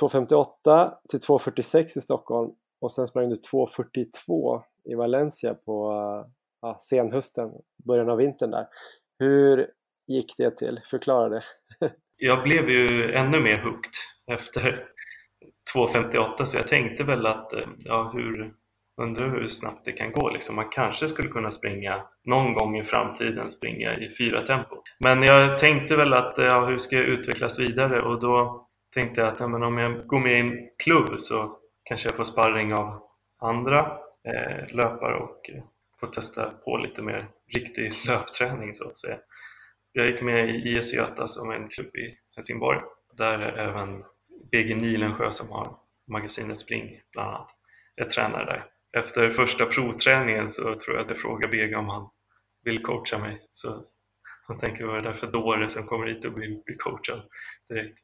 [0.00, 5.92] 2.58 till 2.46 i Stockholm och sen sprang du 2.42 i Valencia på
[6.60, 7.50] ja, senhösten,
[7.84, 8.66] början av vintern där.
[9.18, 9.70] Hur
[10.06, 10.80] gick det till?
[10.84, 11.42] Förklara det
[12.20, 13.92] jag blev ju ännu mer hooked
[14.32, 14.84] efter
[15.74, 18.52] 2.58 så jag tänkte väl att eh, ja, hur,
[19.02, 20.30] undrar hur snabbt det kan gå.
[20.30, 20.56] Liksom.
[20.56, 24.76] Man kanske skulle kunna springa någon gång i framtiden, springa i fyra tempo.
[24.98, 29.20] Men jag tänkte väl att eh, ja, hur ska jag utvecklas vidare och då tänkte
[29.20, 32.24] jag att ja, men om jag går med i en klubb så kanske jag får
[32.24, 33.02] sparring av
[33.40, 33.78] andra
[34.24, 35.62] eh, löpare och eh,
[36.00, 39.16] får testa på lite mer riktig löpträning så att säga.
[39.92, 42.80] Jag gick med i IS Göta som är en klubb i Helsingborg.
[43.12, 44.04] Där är även
[44.52, 45.76] BG Nilensjö som har
[46.10, 47.50] magasinet Spring bland annat.
[47.94, 48.64] Jag tränar där.
[49.00, 52.10] Efter första provträningen så tror jag att jag frågar BG om han
[52.64, 53.40] vill coacha mig.
[53.52, 53.84] Så
[54.46, 57.22] han tänker vad är det där för dåre som kommer hit och vill bli coachad
[57.68, 57.98] direkt.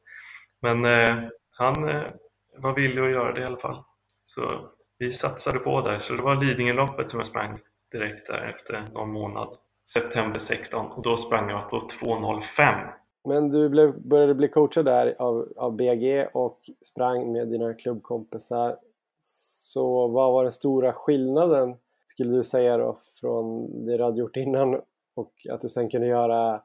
[0.61, 2.07] Men eh, han eh,
[2.57, 3.83] var villig att göra det i alla fall.
[4.23, 5.99] Så vi satsade på där.
[5.99, 7.59] Så det var Lidingöloppet som jag sprang
[7.91, 9.57] direkt där efter någon månad.
[9.93, 12.93] September 16 och då sprang jag på 2.05.
[13.25, 18.77] Men du blev, började bli coachad där av, av BG och sprang med dina klubbkompisar.
[19.19, 24.37] Så vad var den stora skillnaden skulle du säga då från det du hade gjort
[24.37, 24.81] innan
[25.15, 26.61] och att du sen kunde göra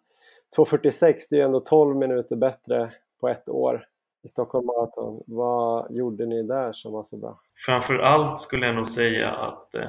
[0.57, 3.87] 2.46, det är ju ändå 12 minuter bättre på ett år
[4.25, 5.23] i Stockholm Marathon.
[5.27, 7.41] Vad gjorde ni där som var så bra?
[7.67, 9.89] Framför allt skulle jag nog säga att eh,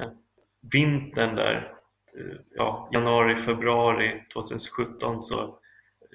[0.72, 1.73] vintern där,
[2.18, 5.58] Eh, ja, januari, februari 2017 så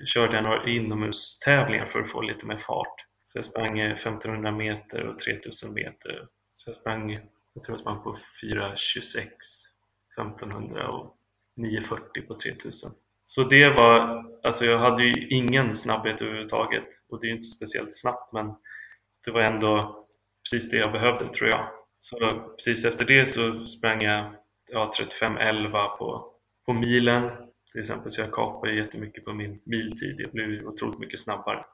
[0.05, 3.05] körde jag några inomhustävlingar för att få lite mer fart.
[3.23, 6.27] Så jag sprang eh, 1500 meter och 3000 meter.
[6.55, 7.12] Så jag sprang,
[7.53, 9.27] jag tror jag sprang på 4.26,
[10.17, 11.15] 1500 och
[11.57, 12.91] 9.40 på 3000.
[13.23, 17.47] Så det var, alltså jag hade ju ingen snabbhet överhuvudtaget och det är ju inte
[17.47, 18.55] speciellt snabbt men
[19.25, 20.05] det var ändå
[20.43, 21.69] precis det jag behövde tror jag.
[21.97, 22.17] Så
[22.57, 24.35] precis efter det så sprang jag
[24.71, 26.32] ja, 35-11 på,
[26.65, 27.32] på milen
[27.71, 30.15] till exempel så jag kapade jättemycket på min miltid.
[30.19, 31.65] Jag blev otroligt mycket snabbare.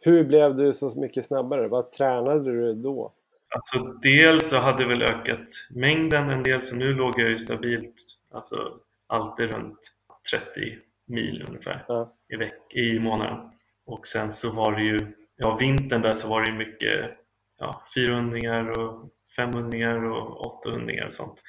[0.00, 1.68] Hur blev du så mycket snabbare?
[1.68, 3.12] Vad tränade du då?
[3.54, 7.38] Alltså dels så hade jag väl ökat mängden en del så nu låg jag ju
[7.38, 7.94] stabilt
[8.34, 8.56] alltså
[9.06, 9.78] alltid runt
[10.30, 12.16] 30 mil ungefär ja.
[12.32, 13.50] i, veck i månaden.
[13.86, 14.98] Och sen så var det ju,
[15.36, 17.10] ja vintern där så var det ju mycket
[17.58, 21.42] ja, 400 och 500 och 800 och sånt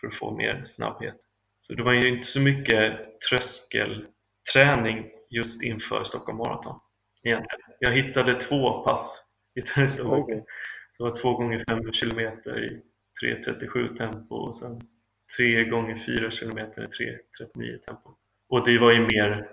[0.00, 1.16] för att få mer snabbhet.
[1.60, 6.80] Så det var ju inte så mycket tröskelträning just inför Stockholm Marathon
[7.22, 7.60] egentligen.
[7.78, 10.02] Jag hittade två pass i.
[10.02, 10.40] Okay.
[10.98, 12.82] Det var två gånger fem kilometer i
[13.24, 14.80] 3.37 tempo och sen
[15.36, 16.86] tre gånger fyra kilometer i
[17.56, 18.10] 3.39 tempo.
[18.48, 19.50] Och det var ju mer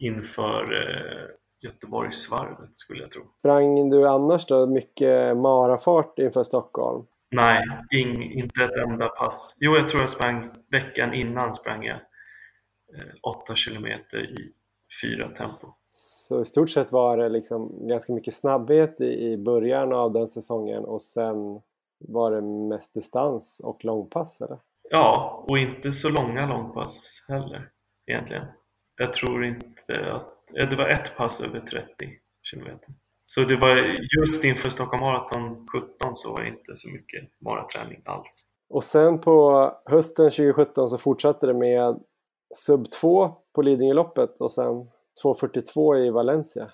[0.00, 1.28] inför eh,
[1.60, 3.22] Göteborgsvarvet skulle jag tro.
[3.38, 7.06] Sprang du annars då mycket marafart inför Stockholm?
[7.30, 9.56] Nej, ing, inte ett enda pass.
[9.60, 14.52] Jo, jag tror jag sprang veckan innan sprang jag eh, 8 kilometer i
[15.02, 15.66] fyra tempo.
[15.88, 20.28] Så i stort sett var det liksom ganska mycket snabbhet i, i början av den
[20.28, 21.60] säsongen och sen
[21.98, 24.58] var det mest distans och långpass eller?
[24.90, 27.70] Ja, och inte så långa långpass heller
[28.06, 28.44] egentligen.
[28.96, 30.32] Jag tror inte att...
[30.70, 31.86] Det var ett pass över 30
[32.42, 32.94] kilometer.
[33.28, 38.02] Så det var just inför Stockholm Marathon 17 så var det inte så mycket maraträning
[38.04, 38.44] alls.
[38.68, 42.00] Och sen på hösten 2017 så fortsatte det med
[42.54, 44.90] sub 2 på Lidingöloppet och sen
[45.24, 46.70] 2.42 i Valencia.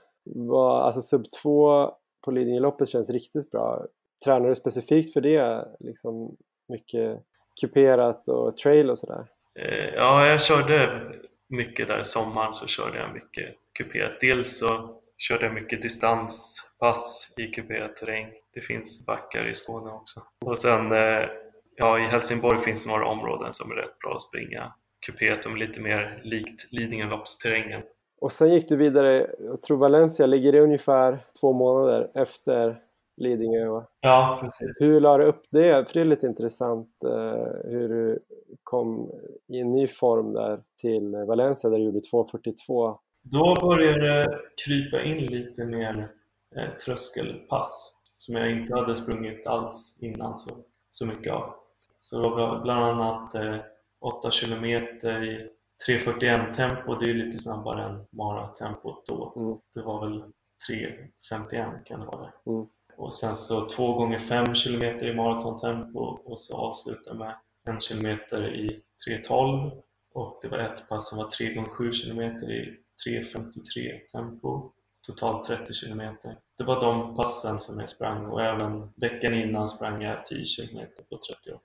[0.82, 1.90] Alltså sub 2
[2.24, 3.86] på Lidingöloppet känns riktigt bra.
[4.24, 5.68] Tränar du specifikt för det?
[5.80, 6.36] Liksom
[6.68, 7.22] mycket
[7.60, 9.26] kuperat och trail och sådär?
[9.58, 11.02] Eh, ja, jag körde
[11.48, 14.20] mycket där i sommaren så körde jag mycket kuperat.
[14.20, 18.26] Dels så körde jag mycket distanspass i kuperad terräng.
[18.54, 20.22] Det finns backar i Skåne också.
[20.44, 21.28] Och sen eh,
[21.76, 24.72] ja, i Helsingborg finns några områden som är rätt bra att springa
[25.06, 27.82] kuperat, de är lite mer likt Lidingöloppsterrängen.
[28.20, 32.82] Och sen gick du vidare, jag tror Valencia ligger det ungefär två månader efter
[33.16, 33.86] Lidingö va?
[34.00, 34.80] Ja, precis.
[34.80, 35.88] Hur la du upp det?
[35.88, 38.18] För det är lite intressant eh, hur du
[38.62, 39.10] kom
[39.48, 45.02] i en ny form där till Valencia där du gjorde 2.42 då började det krypa
[45.02, 46.08] in lite mer
[46.56, 50.50] eh, tröskelpass som jag inte hade sprungit alls innan så,
[50.90, 51.54] så mycket av.
[52.00, 53.56] Så det var bland annat eh,
[54.00, 55.48] 8 km i
[55.88, 59.32] 3.41 tempo, det är lite snabbare än maratempot då.
[59.36, 59.58] Mm.
[59.74, 60.22] Det var väl
[60.70, 62.50] 3.51 kan det vara det.
[62.50, 62.66] Mm.
[62.96, 67.34] Och sen så 2 gånger 5 km i maratontempo och så avsluta med
[67.68, 68.06] 1 km
[68.44, 69.82] i 3.12
[70.14, 72.76] och det var ett pass som var 3 gånger 7 km i
[73.06, 74.70] 3.53 tempo,
[75.06, 76.36] totalt 30 kilometer.
[76.58, 81.02] Det var de passen som jag sprang och även veckan innan sprang jag 10 kilometer
[81.02, 81.60] på 38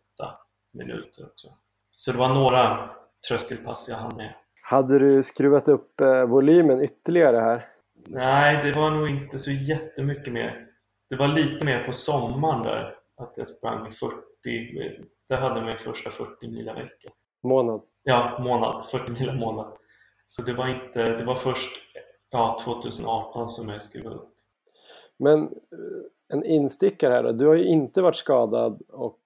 [0.74, 1.48] minuter också.
[1.98, 2.90] Så det var några
[3.30, 4.34] tröskelpass jag hann med.
[4.64, 7.66] Hade du skruvat upp eh, volymen ytterligare här?
[8.08, 10.68] Nej, det var nog inte så jättemycket mer.
[11.10, 14.16] Det var lite mer på sommaren där, att jag sprang 40
[15.30, 17.10] Det hade min första 40 mila vecka.
[17.44, 17.82] Månad?
[18.04, 18.86] Ja, månad.
[18.92, 19.78] 40 mila månad.
[20.28, 21.78] Så det var inte, det var först
[22.30, 24.34] ja, 2018 som jag skulle upp.
[25.18, 25.48] Men eh,
[26.34, 27.32] en instickare här då.
[27.32, 29.20] Du har ju inte varit skadad och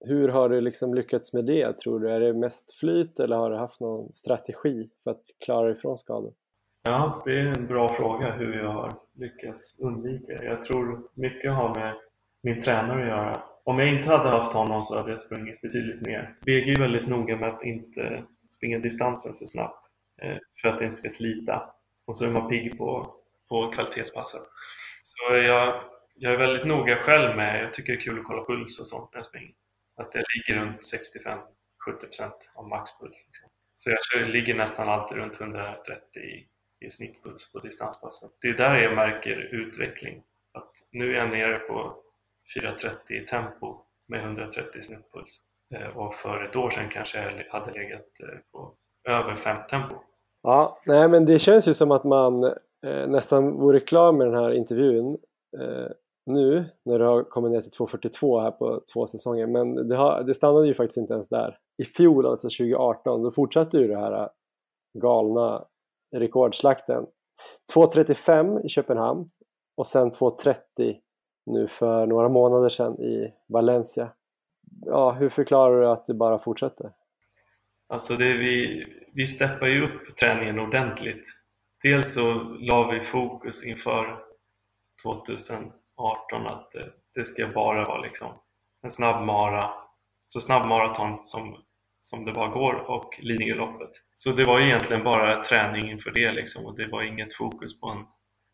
[0.00, 2.10] hur har du liksom lyckats med det tror du?
[2.10, 5.98] Är det mest flyt eller har du haft någon strategi för att klara dig från
[5.98, 6.32] skador?
[6.82, 10.44] Ja, det är en bra fråga hur jag har lyckats undvika det.
[10.44, 11.94] Jag tror mycket har med
[12.42, 13.42] min tränare att göra.
[13.64, 16.36] Om jag inte hade haft honom så hade jag sprungit betydligt mer.
[16.46, 19.87] BG är väldigt noga med att inte springa distansen så snabbt
[20.22, 21.74] Eh, för att det inte ska slita.
[22.06, 23.14] Och så är man pigg på,
[23.48, 24.40] på kvalitetspassen.
[25.02, 28.44] Så jag, jag är väldigt noga själv med, jag tycker det är kul att kolla
[28.44, 29.54] puls och sånt när jag springer.
[29.96, 33.24] Att det ligger runt 65-70% av maxpuls.
[33.26, 33.50] Liksom.
[33.74, 36.46] Så jag ligger nästan alltid runt 130 i,
[36.86, 38.28] i snittpuls på distanspassen.
[38.40, 40.22] Det är där jag märker utveckling.
[40.52, 42.02] Att nu är jag nere på
[42.60, 45.40] 4.30 i tempo med 130 snittpuls.
[45.74, 49.94] Eh, och för ett år sedan kanske jag hade legat eh, på över 5 tempo.
[50.42, 52.44] Ja, nej men det känns ju som att man
[52.86, 55.16] eh, nästan vore klar med den här intervjun
[55.60, 55.90] eh,
[56.26, 60.22] nu när du har kommit ner till 2.42 här på två säsonger men det, har,
[60.22, 61.58] det stannade ju faktiskt inte ens där.
[61.82, 64.28] I fjol, alltså 2018, då fortsatte ju det här eh,
[64.98, 65.64] galna
[66.16, 67.06] rekordslakten.
[67.74, 69.26] 2.35 i Köpenhamn
[69.76, 70.96] och sen 2.30
[71.46, 74.12] nu för några månader sedan i Valencia.
[74.86, 76.92] Ja, hur förklarar du att det bara fortsätter?
[77.88, 81.28] Alltså det vi, vi steppar ju upp träningen ordentligt.
[81.82, 84.18] Dels så la vi fokus inför
[85.02, 85.72] 2018
[86.46, 86.82] att eh,
[87.14, 88.28] det, ska bara vara liksom
[88.82, 89.70] en snabb mara,
[90.28, 91.56] så snabb maraton som,
[92.00, 93.90] som det bara går och Lidingöloppet.
[94.12, 97.88] Så det var egentligen bara träning inför det liksom och det var inget fokus på
[97.88, 98.06] en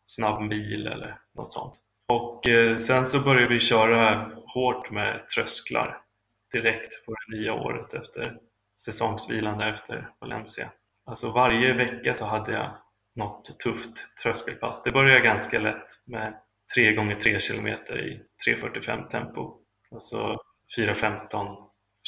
[0.05, 1.73] snabb mil eller något sånt.
[2.07, 6.01] Och eh, sen så började vi köra hårt med trösklar
[6.51, 8.37] direkt på det nya året efter
[8.79, 10.71] säsongsvilande efter Valencia.
[11.05, 12.71] Alltså varje vecka så hade jag
[13.15, 14.83] något tufft tröskelpass.
[14.83, 16.33] Det började ganska lätt med
[16.75, 19.57] 3 gånger 3 km i 3.45 tempo.
[19.91, 20.37] Och så
[20.77, 21.55] 4.15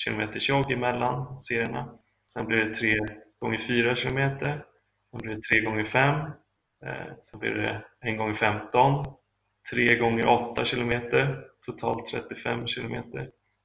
[0.06, 2.00] km jogg emellan serierna.
[2.32, 2.98] Sen blev det 3
[3.40, 4.40] gånger 4 km.
[5.12, 6.20] Sen blev det 3 gånger 5.
[6.86, 9.06] Eh, sen blev det 1 gånger 15.
[9.72, 10.92] 3 gånger 8 km.
[11.66, 13.04] Totalt 35 km.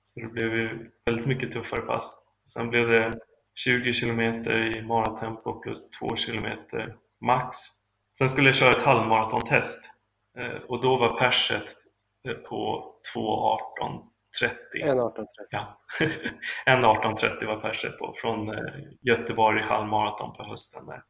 [0.04, 2.18] Så det blev väldigt mycket tuffare pass.
[2.52, 3.12] Sen blev det
[3.54, 6.46] 20 km i maratempo plus 2 km
[7.26, 7.56] max.
[8.18, 9.90] Sen skulle jag köra ett halvmaratontest
[10.38, 11.74] eh, och då var perset
[12.28, 14.50] eh, på 2.18.30.
[14.84, 15.26] 1.18.30.
[15.50, 15.80] Ja.
[16.66, 21.02] 1.18.30 var perset på från eh, Göteborg halvmaraton på hösten där,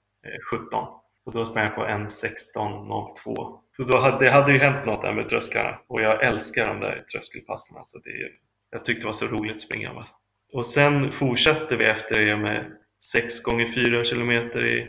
[0.50, 0.84] 17.
[1.24, 3.58] Och då sprang jag på 1.16.02.
[3.70, 6.80] Så då hade, det hade ju hänt något där med trösklarna och jag älskar de
[6.80, 7.76] där tröskelpassen.
[7.78, 8.10] Alltså det,
[8.70, 9.90] jag tyckte det var så roligt att springa.
[9.90, 10.12] Alltså.
[10.52, 12.76] Och sen fortsatte vi efter det med
[13.12, 14.88] 6 gånger 4 km i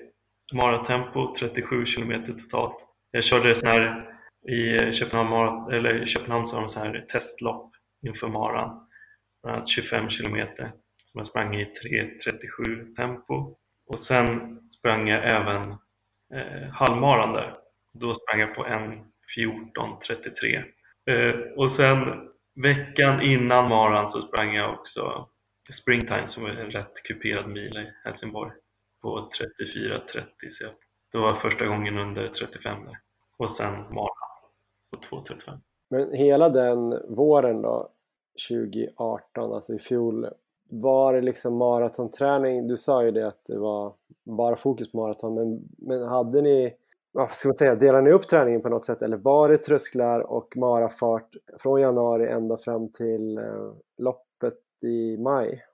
[0.53, 2.87] maratempo, 37 km totalt.
[3.11, 4.09] Jag körde så här
[4.49, 7.71] i Köpenhamn, eller i Köpenhamn så har de så här testlopp
[8.07, 8.87] inför maran,
[9.43, 10.47] bland annat 25 km
[11.03, 13.55] som jag sprang i 3.37 tempo.
[13.87, 15.71] Och sen sprang jag även
[16.33, 17.57] eh, halvmaran där.
[17.99, 20.63] Då sprang jag på 1.14.33.
[21.09, 21.99] Eh, och sen
[22.63, 25.29] veckan innan maran så sprang jag också
[25.71, 28.51] Springtime som är en rätt kuperad mil i Helsingborg
[29.01, 29.29] på
[29.65, 30.65] 34.30 så
[31.11, 32.97] det var första gången under 35 där.
[33.37, 34.07] och sen Mara
[34.91, 35.59] på 2.35.
[35.89, 37.89] Men hela den våren då
[38.49, 40.27] 2018, alltså i fjol
[40.69, 42.67] var det liksom maratonträning?
[42.67, 46.75] Du sa ju det att det var bara fokus på maraton men, men hade ni
[47.11, 50.19] vad ska man säga, delar ni upp träningen på något sätt eller var det trösklar
[50.19, 54.32] och marafart från januari ända fram till eh, loppet
[54.83, 55.65] i maj?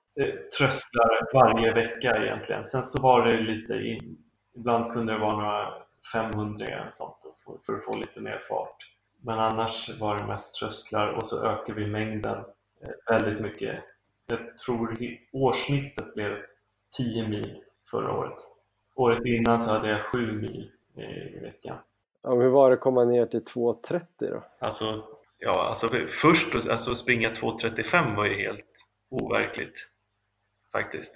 [0.58, 2.64] Trösklar varje vecka egentligen.
[2.64, 4.18] Sen så var det lite, in,
[4.56, 5.72] ibland kunde det vara några
[6.12, 7.16] 500 och sånt
[7.66, 8.76] för att få lite mer fart.
[9.22, 12.38] Men annars var det mest trösklar och så ökar vi mängden
[12.82, 13.84] eh, väldigt mycket.
[14.26, 14.96] Jag tror
[15.32, 16.36] årssnittet blev
[16.96, 18.36] 10 mil förra året.
[18.94, 20.70] Året innan så hade jag 7 mil
[21.36, 21.78] i veckan.
[22.22, 24.42] Ja, hur var det att komma ner till 2.30 då?
[24.58, 25.02] Alltså,
[25.38, 29.86] ja, alltså först alltså springa 2.35 var ju helt overkligt
[30.72, 31.14] faktiskt.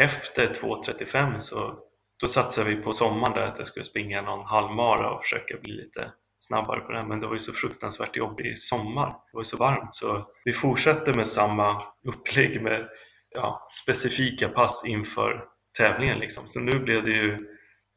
[0.00, 1.78] Efter 2.35 så
[2.20, 5.72] då satsade vi på sommaren där att jag skulle springa någon halvmara och försöka bli
[5.72, 9.08] lite snabbare på den men det var ju så fruktansvärt jobbigt i sommar.
[9.08, 12.88] Det var ju så varmt så vi fortsatte med samma upplägg med
[13.34, 15.44] ja, specifika pass inför
[15.78, 16.48] tävlingen liksom.
[16.48, 17.48] Så nu blev det ju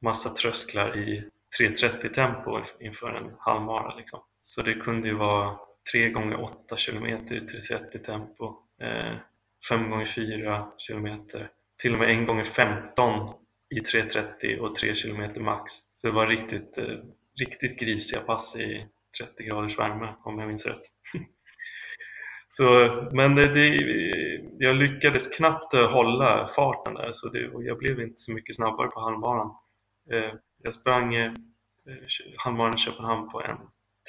[0.01, 1.29] massa trösklar i
[1.59, 4.19] 3.30 tempo inför en halvmara liksom.
[4.41, 5.57] Så det kunde ju vara
[5.91, 8.55] 3 gånger 8 km i 3.30 tempo.
[8.81, 9.15] Eh,
[9.69, 11.49] 5 gånger 4 kilometer,
[11.81, 13.33] till och med 1 gånger 15
[13.75, 15.71] i 3.30 och 3 kilometer max.
[15.95, 16.97] Så det var riktigt, eh,
[17.39, 18.87] riktigt grisiga pass i
[19.19, 20.81] 30 graders värme om jag minns rätt.
[22.47, 22.63] Så,
[23.11, 23.77] men det, det,
[24.57, 28.99] jag lyckades knappt hålla farten där så det, jag blev inte så mycket snabbare på
[28.99, 29.55] halmbanan.
[30.11, 30.33] Eh,
[30.63, 31.31] jag sprang eh,
[32.75, 33.57] i Köpenhamn på en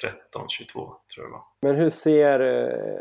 [0.03, 1.43] 13.22 tror jag det var.
[1.61, 2.99] Men hur ser eh,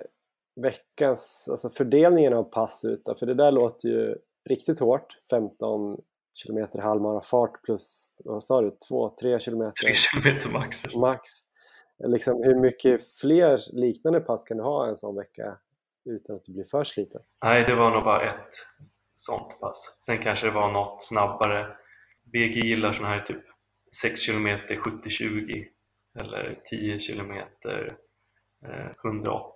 [0.56, 3.08] veckans, alltså fördelningen av pass ut?
[3.18, 4.16] För det där låter ju
[4.48, 6.00] riktigt hårt, 15
[6.34, 9.86] kilometer halvmarafart plus, vad sa du, 2-3 kilometer?
[9.86, 10.94] 3 kilometer max.
[10.94, 11.30] Max.
[12.04, 15.58] Liksom, hur mycket fler liknande pass kan du ha en sån vecka
[16.04, 17.22] utan att du blir för sliten?
[17.44, 18.54] Nej, det var nog bara ett
[19.14, 19.98] sånt pass.
[20.00, 21.76] Sen kanske det var något snabbare.
[22.24, 23.42] BG gillar sådana här typ
[24.02, 25.64] 6 km 70-20
[26.20, 27.32] eller 10 km
[28.62, 29.48] 180-60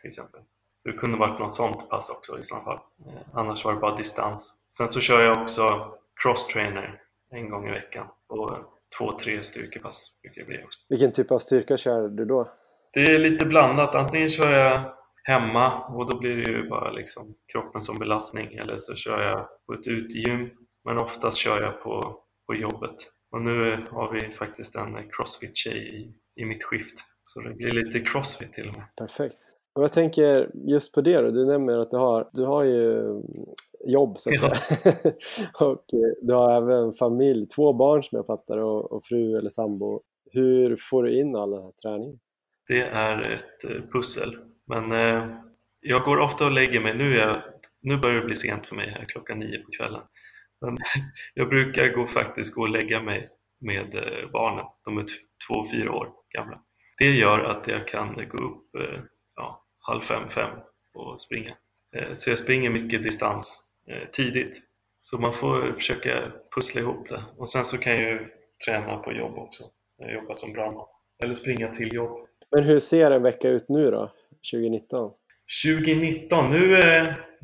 [0.00, 0.40] till exempel.
[0.82, 2.78] Så det kunde varit något sånt pass också i sådana fall.
[3.06, 4.66] Eh, annars var det bara distans.
[4.68, 7.00] Sen så kör jag också cross-trainer
[7.30, 8.50] en gång i veckan och
[8.98, 10.78] två, tre styrkepass brukar det bli också.
[10.88, 12.52] Vilken typ av styrka kör du då?
[12.92, 13.94] Det är lite blandat.
[13.94, 18.76] Antingen kör jag hemma och då blir det ju bara liksom kroppen som belastning eller
[18.78, 20.50] så kör jag på ett utegym
[20.84, 22.96] men oftast kör jag på, på jobbet.
[23.30, 28.00] Och nu har vi faktiskt en crossfit-tjej i, i mitt skift så det blir lite
[28.00, 28.84] crossfit till och med.
[28.96, 29.36] Perfekt.
[29.74, 33.02] Och jag tänker just på det då, du nämner att du har, du har ju
[33.86, 34.54] jobb så att Ja.
[34.54, 34.96] säga.
[35.60, 39.50] och eh, du har även familj, två barn som jag fattar och, och fru eller
[39.50, 40.02] sambo.
[40.32, 42.18] Hur får du in all den här träningen?
[42.68, 44.36] Det är ett eh, pussel.
[44.66, 45.36] Men eh,
[45.80, 46.96] jag går ofta och lägger mig.
[46.96, 47.36] Nu, jag,
[47.82, 50.02] nu börjar det bli sent för mig här klockan nio på kvällen.
[50.60, 50.76] Men
[51.34, 54.64] jag brukar gå, faktiskt gå och lägga mig med eh, barnen.
[54.84, 55.04] De är
[55.48, 56.60] två och fyra år gamla.
[57.00, 59.00] Det gör att jag kan gå upp eh,
[59.36, 60.50] ja, halv fem, fem
[60.94, 61.50] och springa.
[61.96, 64.62] Eh, så jag springer mycket distans eh, tidigt.
[65.02, 67.24] Så man får försöka pussla ihop det.
[67.36, 68.26] Och sen så kan jag ju
[68.66, 69.64] träna på jobb också.
[69.98, 70.86] Jag jobbar som brandman.
[71.22, 72.26] Eller springa till jobb.
[72.50, 74.12] Men hur ser en vecka ut nu då,
[74.52, 75.10] 2019?
[75.64, 76.74] 2019, nu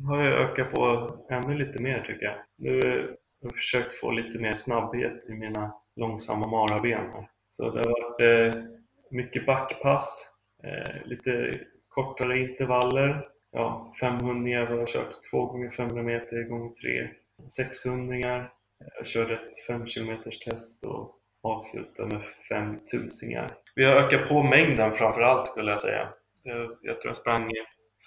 [0.07, 2.35] har jag ökat på ännu lite mer tycker jag.
[2.57, 7.25] Nu har jag försökt få lite mer snabbhet i mina långsamma maraben.
[7.49, 8.76] Så det har varit
[9.11, 10.33] mycket backpass,
[10.63, 11.53] eh, lite
[11.87, 13.27] kortare intervaller.
[13.51, 17.09] Ja, 500 har jag kört 2 gånger 500 meter gånger 3
[17.49, 18.49] 600
[18.97, 24.93] Jag körde ett 5 km test och avslutade med 5000 Vi har ökat på mängden
[24.93, 26.09] framför allt skulle jag säga.
[26.43, 27.51] Jag, jag tror jag sprang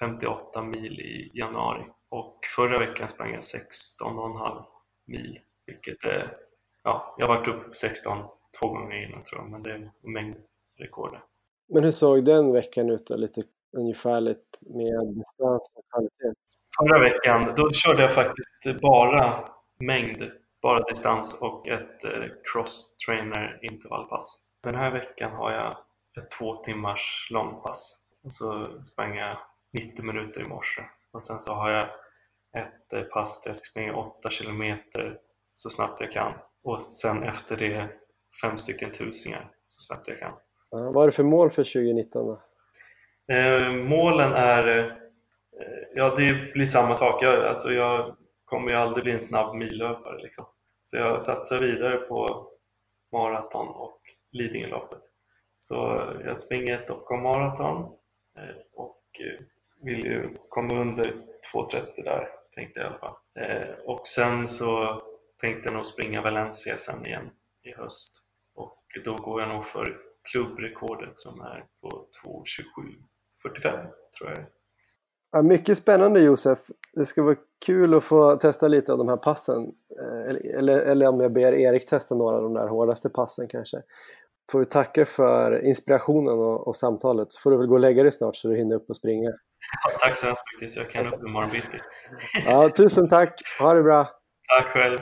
[0.01, 4.65] 58 mil i januari och förra veckan sprang jag 16,5
[5.07, 6.37] mil vilket är,
[6.85, 8.19] ja, jag har varit upp 16
[8.61, 10.43] två gånger innan tror jag men det är mängden
[10.81, 11.23] mängdrekordet.
[11.69, 13.43] Men hur såg den veckan ut då, lite
[13.77, 16.41] ungefärligt med distans och kvalitet?
[16.79, 20.31] Förra veckan då körde jag faktiskt bara mängd,
[20.63, 24.43] bara distans och ett eh, cross-trainer intervallpass.
[24.63, 25.77] Den här veckan har jag
[26.23, 29.37] ett två timmars långpass och så sprang jag
[29.73, 31.89] 90 minuter i morse och sen så har jag
[32.57, 35.19] ett eh, pass där jag ska springa 8 kilometer
[35.55, 36.33] så snabbt jag kan
[36.65, 37.89] och sen efter det
[38.43, 40.33] fem stycken tusingar så snabbt jag kan.
[40.71, 42.41] Vad är det för mål för 2019 då?
[43.35, 44.93] Eh, målen är, eh,
[45.95, 47.23] ja det blir samma sak.
[47.23, 50.45] Jag, alltså jag kommer ju aldrig bli en snabb millöpare liksom.
[50.83, 52.49] Så jag satsar vidare på
[53.13, 54.01] maraton och
[54.33, 55.03] Lidingöloppet.
[55.59, 55.75] Så
[56.25, 57.83] jag springer Stockholm Marathon
[58.39, 59.45] eh, och eh,
[59.83, 61.05] vill ju komma under
[61.55, 63.17] 2.30 där, tänkte jag i alla fall.
[63.35, 65.03] Eh, och sen så
[65.41, 67.31] tänkte jag nog springa Valencia sen igen
[67.63, 68.23] i höst.
[68.55, 72.07] Och då går jag nog för klubbrekordet som är på
[73.45, 73.87] 2.27.45
[74.19, 74.39] tror jag.
[75.33, 76.59] Ja, mycket spännande Josef.
[76.95, 79.73] Det ska vara kul att få testa lite av de här passen.
[80.01, 83.49] Eh, Eller, eller, eller om jag ber Erik testa några av de där hårdaste passen
[83.49, 83.83] kanske.
[84.53, 87.33] Får vi tacka för inspirationen och, och samtalet.
[87.33, 89.31] Så får du väl gå och lägga dig snart så du hinner upp och springa.
[89.31, 91.79] Ja, tack så hemskt mycket så jag kan upp imorgon bitti.
[92.47, 93.43] Ja, tusen tack.
[93.59, 94.09] Ha det bra.
[94.59, 94.99] Tack själv.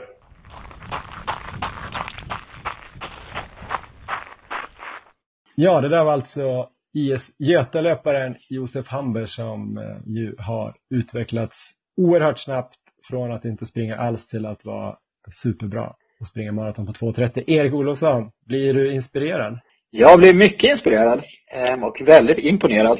[5.61, 12.39] Ja, det där var alltså IS Götalöparen Josef Hamber som eh, ju har utvecklats oerhört
[12.39, 12.79] snabbt
[13.09, 14.97] från att inte springa alls till att vara
[15.31, 17.45] superbra och springa maraton på 2.30.
[17.47, 19.59] Erik Olofsson, blir du inspirerad?
[19.91, 22.99] Jag blev mycket inspirerad eh, och väldigt imponerad.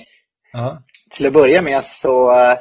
[0.53, 2.59] Ja, Till att börja med så eh,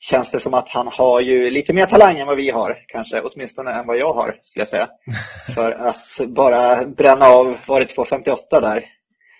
[0.00, 3.20] känns det som att han har ju lite mer talang än vad vi har, kanske
[3.20, 4.88] åtminstone än vad jag har, skulle jag säga.
[5.54, 8.84] För att bara bränna av, var det 2.58 där,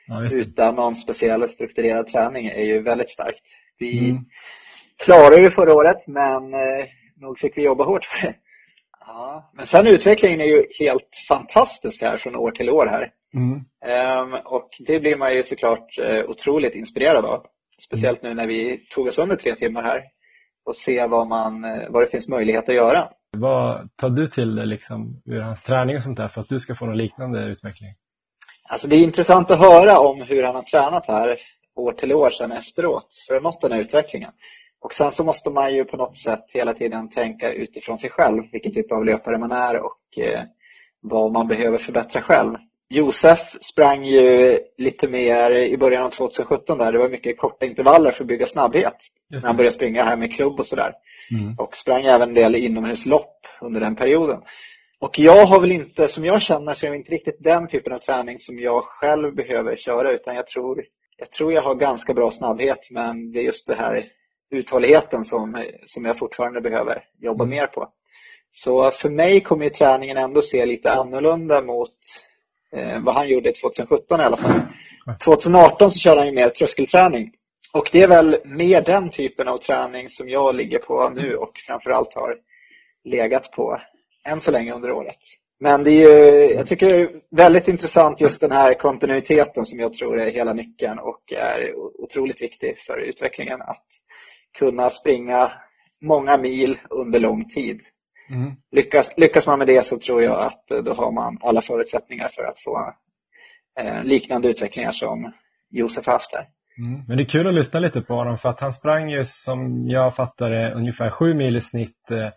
[0.07, 3.45] ja utan någon speciell strukturerad träning är ju väldigt starkt.
[3.79, 4.25] Vi, Mm.
[5.05, 6.87] klarade det förra året, men eh,
[7.17, 8.35] nog fick vi jobba hårt för det.
[9.01, 13.11] Ja, men sen utvecklingen är ju helt fantastisk här från år till år här.
[13.35, 13.53] Mm.
[13.55, 17.47] Um, och det blir man ju såklart uh, otroligt inspirerad av.
[17.83, 20.03] Speciellt nu när vi tog oss under tre timmar här
[20.65, 23.09] och se vad, man, uh, vad det finns möjlighet att göra.
[23.37, 26.75] Vad tar du till liksom, ur hans träning och sånt där för att du ska
[26.75, 27.95] få någon liknande utveckling?
[28.69, 31.39] Alltså det är intressant att höra om hur han har tränat här
[31.77, 34.31] år till år sedan efteråt för att nått den här utvecklingen.
[34.81, 38.43] Och sen så måste man ju på något sätt hela tiden tänka utifrån sig själv,
[38.53, 40.43] vilken typ av löpare man är och eh,
[41.01, 42.55] vad man behöver förbättra själv.
[42.89, 46.93] Josef sprang ju lite mer i början av 2017 där.
[46.93, 48.97] Det var mycket korta intervaller för att bygga snabbhet.
[49.31, 50.93] När han började springa här med klubb och sådär.
[51.31, 51.55] Mm.
[51.59, 54.41] Och sprang även en del inomhuslopp under den perioden.
[55.01, 57.93] Och jag har väl inte, som jag känner, så är det inte riktigt den typen
[57.93, 60.13] av träning som jag själv behöver köra.
[60.13, 60.85] Utan jag tror,
[61.17, 62.89] jag tror jag har ganska bra snabbhet.
[62.91, 64.09] Men det är just det här
[64.51, 67.57] uthålligheten som, som jag fortfarande behöver jobba mm.
[67.57, 67.89] mer på.
[68.51, 71.95] Så för mig kommer ju träningen ändå se lite annorlunda mot
[72.73, 74.61] eh, vad han gjorde 2017 i alla fall.
[75.25, 77.33] 2018 så körde han ju mer tröskelträning.
[77.73, 81.53] Och det är väl mer den typen av träning som jag ligger på nu och
[81.67, 82.37] framförallt har
[83.05, 83.81] legat på
[84.27, 85.19] än så länge under året.
[85.61, 89.81] Men det är ju, jag tycker det är väldigt intressant just den här kontinuiteten som
[89.81, 93.63] jag tror är hela nyckeln och är otroligt viktig för utvecklingen.
[93.63, 93.87] Att
[94.59, 95.53] kunna springa
[96.05, 97.81] många mil under lång tid.
[98.31, 98.53] Mm.
[98.71, 102.29] Lyckas, lyckas man med det så tror jag att eh, då har man alla förutsättningar
[102.29, 102.95] för att få
[103.81, 105.33] eh, liknande utvecklingar som
[105.71, 106.47] Josef haft där.
[106.79, 107.05] Mm.
[107.09, 109.89] Men det är kul att lyssna lite på honom för att han sprang ju som
[109.89, 112.29] jag fattade ungefär sju mil i snitt eh,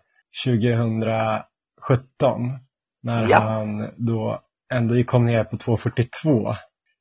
[1.88, 2.58] 2017
[3.02, 3.38] när ja.
[3.38, 4.40] han då
[4.72, 6.54] ändå kom ner på 2.42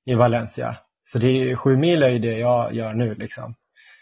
[0.05, 0.77] i Valencia.
[1.03, 3.55] Så det är, sju mil är ju det jag gör nu liksom.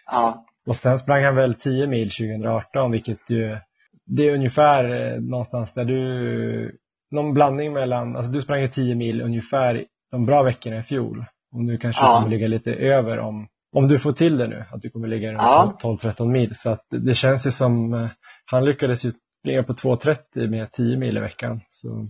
[0.05, 0.45] Ja.
[0.67, 3.57] Och sen sprang han väl 10 mil 2018 vilket ju
[4.05, 6.79] det är ungefär eh, någonstans där du
[7.11, 11.63] någon blandning mellan, alltså du sprang 10 mil ungefär de bra veckorna i fjol och
[11.63, 12.07] nu kanske ja.
[12.07, 15.07] du kommer ligga lite över om, om du får till det nu, att du kommer
[15.07, 15.77] ligga runt ja.
[15.81, 18.07] 12-13 mil så att det känns ju som eh,
[18.45, 19.11] han lyckades ju
[19.47, 21.61] springa på 2.30 med 10 mil i veckan.
[21.67, 21.89] Så,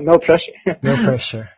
[0.00, 0.56] no pressure.
[0.80, 1.48] no pressure.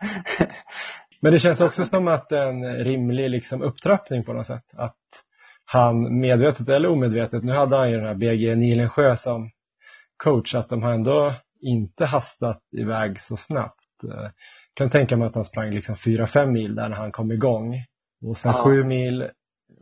[1.20, 4.64] Men det känns också som att en rimlig liksom, upptrappning på något sätt.
[4.76, 4.96] Att
[5.64, 9.50] han medvetet eller omedvetet, nu hade han ju den här BG Nilensjö som
[10.16, 13.84] coach, att de har ändå inte hastat iväg så snabbt.
[14.02, 14.30] Jag
[14.74, 17.74] kan tänka mig att han sprang liksom 4-5 mil där när han kom igång.
[18.26, 18.62] Och sen ja.
[18.62, 19.28] 7 mil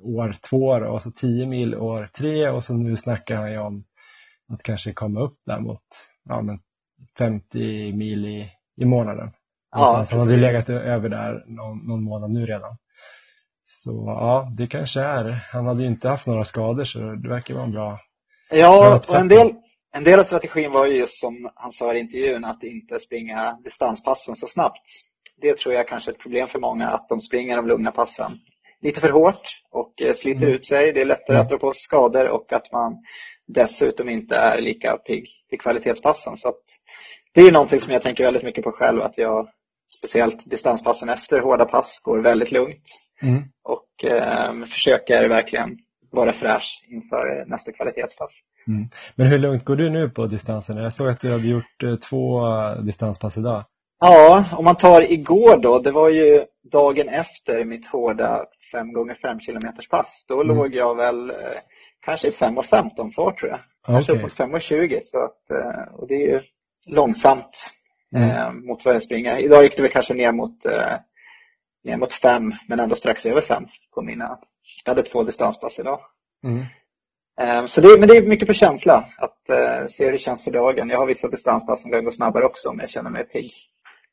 [0.03, 3.85] år två och så 10 mil år tre och så nu snackar han ju om
[4.53, 5.83] att kanske komma upp där mot
[6.29, 6.59] ja, men
[7.19, 9.31] 50 mil i, i månaden.
[9.71, 12.77] Ja, han hade legat över där någon, någon månad nu redan.
[13.63, 15.49] Så ja, det kanske är.
[15.53, 17.99] Han hade ju inte haft några skador så det verkar vara en bra
[18.51, 19.55] Ja, och en del,
[19.95, 23.59] en del av strategin var ju just som han sa i intervjun att inte springa
[23.65, 24.87] distanspassen så snabbt.
[25.41, 28.39] Det tror jag kanske är ett problem för många att de springer de lugna passen
[28.83, 30.55] lite för hårt och eh, sliter mm.
[30.55, 30.93] ut sig.
[30.93, 31.43] Det är lättare mm.
[31.43, 33.03] att dra på skador och att man
[33.49, 36.37] dessutom inte är lika pigg till kvalitetspassen.
[36.37, 36.55] Så
[37.35, 39.49] det är någonting som jag tänker väldigt mycket på själv att jag
[39.99, 42.85] speciellt distanspassen efter hårda pass går väldigt lugnt.
[43.23, 43.43] Mm.
[43.63, 45.79] Och eh, försöker verkligen
[46.11, 48.33] vara fräsch inför nästa kvalitetspass.
[48.67, 48.89] Mm.
[49.15, 50.77] Men hur lugnt går du nu på distansen?
[50.77, 52.41] Jag såg att du hade gjort eh, två
[52.75, 53.65] distanspass idag.
[54.01, 59.15] Ja, om man tar igår då, det var ju dagen efter mitt hårda 5 gånger
[59.15, 60.25] 5 km pass.
[60.29, 60.57] Då mm.
[60.57, 61.37] låg jag väl eh,
[62.05, 63.61] kanske i 5.15 fart tror jag.
[63.87, 64.25] Kanske okay.
[64.25, 66.41] uppåt 5.20 så att, eh, och det är ju
[66.87, 67.73] långsamt
[68.17, 68.31] mm.
[68.31, 69.39] eh, mot vad jag springer.
[69.39, 70.97] Idag gick det väl kanske ner mot eh,
[71.85, 74.39] ner mot fem men ändå strax över fem på mina.
[74.85, 76.01] Jag hade två distanspass idag.
[76.45, 76.65] Mm.
[77.41, 80.45] Eh, så det, men det är mycket på känsla att eh, se hur det känns
[80.45, 80.89] för dagen.
[80.89, 83.53] Jag har vissa distanspass som kan gå snabbare också om jag känner mig pigg.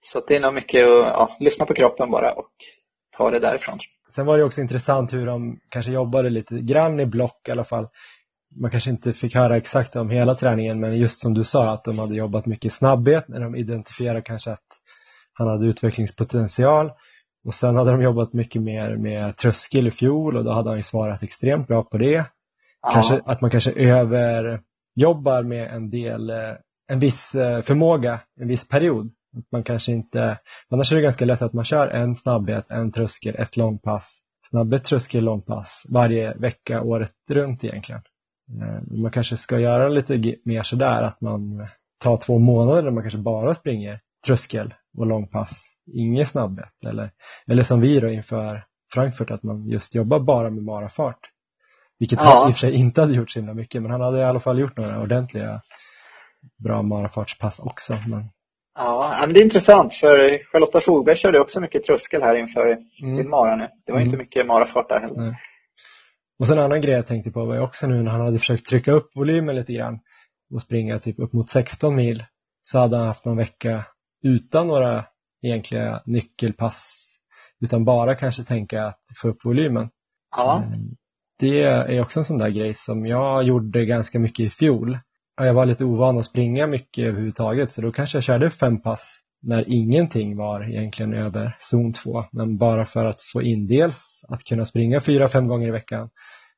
[0.02, 2.52] Så det är nog mycket att ja, lyssna på kroppen bara och
[3.18, 3.80] ta det därifrån.
[4.12, 7.64] Sen var det också intressant hur de kanske jobbade lite grann i block i alla
[7.64, 7.88] fall.
[8.56, 11.84] Man kanske inte fick höra exakt om hela träningen men just som du sa att
[11.84, 14.68] de hade jobbat mycket snabbhet när de identifierade kanske att
[15.34, 16.92] han hade utvecklingspotential
[17.46, 20.78] och sen hade de jobbat mycket mer med tröskel i fjol och då hade han
[20.78, 22.26] ju svarat extremt bra på det.
[22.94, 26.54] Kanske, att man kanske överjobbar med en del, eh,
[26.88, 29.12] en viss eh, förmåga, en viss period.
[29.52, 33.36] Man kanske inte, annars är det ganska lätt att man kör en snabbhet, en tröskel,
[33.36, 38.02] ett långpass, snabbhet, tröskel, långpass varje vecka året runt egentligen.
[38.62, 41.68] Eh, man kanske ska göra lite mer sådär att man
[42.00, 46.86] tar två månader där man kanske bara springer tröskel och långpass, ingen snabbhet.
[46.88, 47.12] Eller,
[47.48, 51.20] eller som vi då inför Frankfurt att man just jobbar bara med marafart.
[52.00, 52.26] Vilket ja.
[52.26, 54.24] han i och för sig inte hade gjort så himla mycket, men han hade i
[54.24, 55.62] alla fall gjort några ordentliga
[56.58, 57.98] bra marafartspass också.
[58.08, 58.30] Men...
[58.82, 62.66] Ja, men det är intressant för Charlotta Fogberg körde också mycket tröskel här inför
[63.02, 63.16] mm.
[63.16, 63.68] sin mara nu.
[63.86, 64.08] Det var mm.
[64.08, 65.22] inte mycket marafart där heller.
[65.22, 65.36] Nej.
[66.40, 68.40] Och sen en annan grej jag tänkte på var ju också nu när han hade
[68.40, 70.00] försökt trycka upp volymen lite grann
[70.54, 72.24] och springa typ upp mot 16 mil
[72.62, 73.86] så hade han haft någon vecka
[74.24, 75.06] utan några
[75.42, 77.16] egentliga nyckelpass
[77.62, 79.90] utan bara kanske tänka att få upp volymen.
[80.36, 80.64] Ja.
[81.40, 84.98] Det är också en sån där grej som jag gjorde ganska mycket i fjol.
[85.46, 89.22] Jag var lite ovan att springa mycket överhuvudtaget så då kanske jag körde fem pass
[89.42, 92.24] när ingenting var egentligen över zon 2.
[92.32, 96.10] Men bara för att få in dels att kunna springa fyra, fem gånger i veckan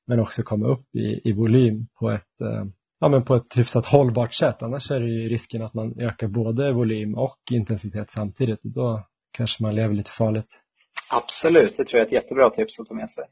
[0.07, 2.65] men också komma upp i, i volym på ett, eh,
[2.99, 4.63] ja, men på ett hyfsat hållbart sätt.
[4.63, 8.59] Annars är det ju risken att man ökar både volym och intensitet samtidigt.
[8.63, 10.61] Då kanske man lever lite farligt.
[11.09, 13.23] Absolut, det tror jag är ett jättebra tips att ta med sig.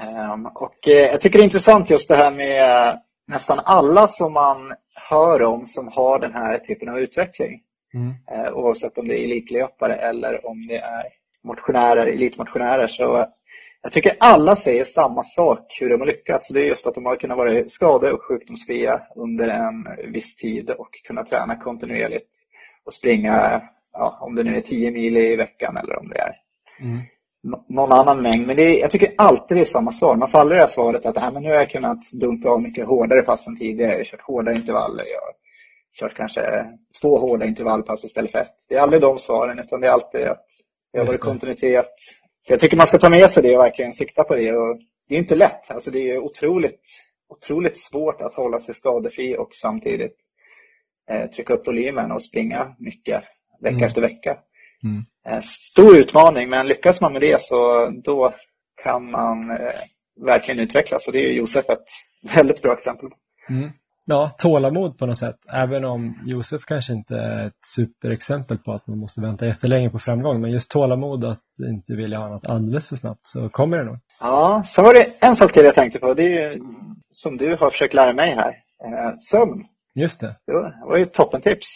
[0.00, 2.98] Um, och eh, jag tycker det är intressant just det här med
[3.28, 4.74] nästan alla som man
[5.10, 7.60] hör om som har den här typen av utveckling.
[7.94, 8.14] Mm.
[8.30, 11.04] Eh, oavsett om det är elitlöpare eller om det är
[11.44, 12.86] motionärer, elitmotionärer.
[12.86, 13.26] Så
[13.82, 16.48] jag tycker alla säger samma sak hur de har lyckats.
[16.48, 20.70] Det är just att de har kunnat vara skade och sjukdomsfria under en viss tid
[20.70, 22.30] och kunna träna kontinuerligt
[22.84, 23.62] och springa,
[23.92, 26.36] ja, om det nu är 10 mil i veckan eller om det är
[26.80, 26.98] mm.
[27.68, 28.46] Någon annan mängd.
[28.46, 30.16] Men det är, jag tycker alltid det är samma svar.
[30.16, 32.62] Man faller i det här svaret att äh, men nu har jag kunnat dunka av
[32.62, 33.90] mycket hårdare pass än tidigare.
[33.90, 35.04] Jag har kört hårdare intervaller.
[35.04, 35.32] Jag har
[36.00, 36.66] kört kanske
[37.02, 38.56] två hårda intervallpass istället för ett.
[38.68, 40.46] Det är aldrig de svaren utan det är alltid att
[40.92, 41.94] jag har varit kontinuitet.
[42.40, 44.52] Så jag tycker man ska ta med sig det och verkligen sikta på det.
[44.52, 44.78] Och
[45.08, 45.70] det är inte lätt.
[45.70, 46.80] Alltså det är otroligt,
[47.28, 50.16] otroligt svårt att hålla sig skadefri och samtidigt
[51.10, 53.22] eh, trycka upp volymen och springa mycket
[53.60, 53.84] vecka mm.
[53.84, 54.38] efter vecka.
[54.84, 55.04] Mm.
[55.28, 58.34] Eh, stor utmaning, men lyckas man med det så då
[58.82, 59.80] kan man eh,
[60.26, 61.06] verkligen utvecklas.
[61.06, 61.88] Och det är Josef ett
[62.34, 63.08] väldigt bra exempel.
[63.50, 63.70] Mm.
[64.10, 65.36] Ja, tålamod på något sätt.
[65.52, 69.98] Även om Josef kanske inte är ett superexempel på att man måste vänta jättelänge på
[69.98, 70.40] framgång.
[70.40, 73.98] Men just tålamod att inte vilja ha något alldeles för snabbt så kommer det nog.
[74.20, 76.14] Ja, så var det en sak till jag tänkte på.
[76.14, 76.58] Det är
[77.10, 78.48] som du har försökt lära mig här.
[78.84, 79.64] Eh, sömn.
[79.94, 80.36] Just det.
[80.46, 80.52] Det
[80.86, 81.66] var ju ett toppentips.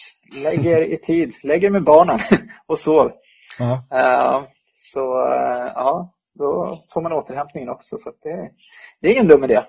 [0.43, 2.19] Lägg er i tid, lägg er med barnen
[2.67, 3.11] och sov.
[3.59, 3.85] Ja.
[3.93, 4.47] Uh,
[4.93, 7.97] så uh, ja, då får man återhämtningen också.
[7.97, 8.49] Så det,
[9.01, 9.61] det är ingen dum idé.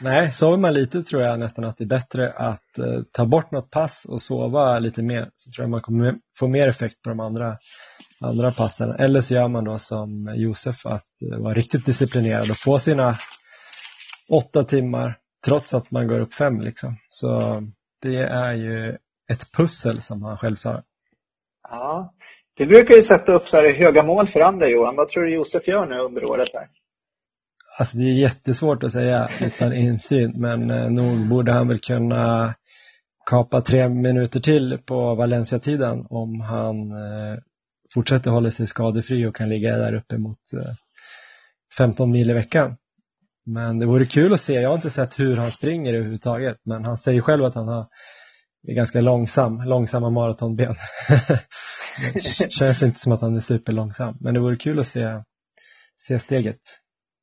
[0.00, 3.50] Nej, sover man lite tror jag nästan att det är bättre att uh, ta bort
[3.50, 5.30] något pass och sova lite mer.
[5.34, 7.58] Så tror jag man kommer få mer effekt på de andra,
[8.20, 8.90] andra passen.
[8.90, 11.06] Eller så gör man då som Josef, att
[11.38, 13.18] vara riktigt disciplinerad och få sina
[14.28, 16.60] åtta timmar trots att man går upp fem.
[16.60, 16.96] Liksom.
[17.08, 17.62] Så
[18.02, 18.98] det är ju
[19.32, 20.82] ett pussel som han själv sa.
[21.72, 22.14] Ja,
[22.56, 24.96] du brukar ju sätta upp så här höga mål för andra Johan.
[24.96, 26.68] Vad tror du Josef gör nu under året här?
[27.78, 32.54] Alltså det är jättesvårt att säga utan insyn men eh, nog borde han väl kunna
[33.30, 37.38] kapa tre minuter till på Valencia-tiden om han eh,
[37.94, 40.72] fortsätter hålla sig skadefri och kan ligga där uppe mot eh,
[41.78, 42.76] 15 mil i veckan.
[43.46, 44.60] Men det vore kul att se.
[44.60, 47.86] Jag har inte sett hur han springer överhuvudtaget men han säger själv att han har
[48.68, 50.74] är ganska långsam, långsamma maratonben.
[52.14, 52.20] det
[52.52, 55.22] känns inte som att han är superlångsam, men det vore kul att se,
[55.96, 56.60] se steget.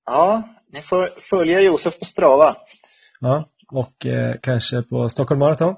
[0.05, 2.57] Ja, ni får följa Josef på Strava.
[3.19, 5.75] Ja, och eh, kanske på Stockholm Marathon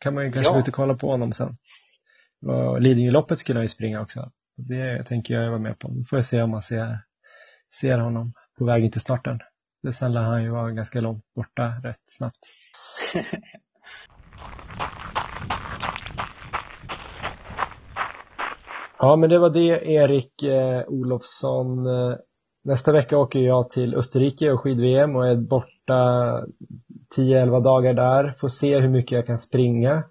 [0.00, 0.58] kan man ju kanske ja.
[0.58, 1.56] ut och kolla på honom sen.
[2.80, 4.30] Lidingöloppet skulle han ju springa också.
[4.56, 5.88] Det tänker jag vara med på.
[5.88, 6.98] Då får jag se om man ser,
[7.80, 9.38] ser honom på vägen till starten.
[9.82, 12.38] Det sen lär han ju vara ganska långt borta rätt snabbt.
[19.04, 21.86] Ja, men det var det Erik eh, Olofsson.
[21.86, 22.16] Eh,
[22.64, 26.40] nästa vecka åker jag till Österrike och skid-VM och är borta
[27.16, 28.34] 10-11 dagar där.
[28.38, 30.04] Får se hur mycket jag kan springa.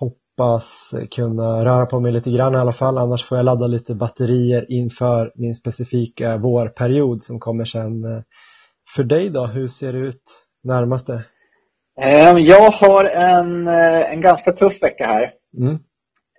[0.00, 2.98] Hoppas kunna röra på mig lite grann i alla fall.
[2.98, 8.04] Annars får jag ladda lite batterier inför min specifika vårperiod som kommer sen.
[8.04, 8.22] Eh,
[8.94, 10.22] för dig då, hur ser det ut
[10.64, 11.24] närmaste?
[12.00, 15.32] Ehm, jag har en, eh, en ganska tuff vecka här.
[15.58, 15.78] Mm.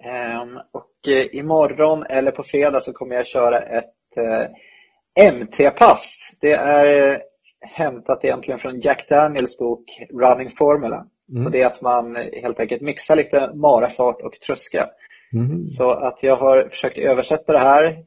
[0.06, 6.38] Ehm, och Eh, imorgon eller på fredag så kommer jag köra ett eh, MT-pass.
[6.42, 7.18] Det är eh,
[7.62, 11.06] hämtat egentligen från Jack Daniels bok Running Formula.
[11.32, 11.46] Mm.
[11.46, 14.90] Och det är att man helt enkelt mixar lite marafart och tröska.
[15.34, 15.64] Mm.
[15.64, 17.98] Så att jag har försökt översätta det här.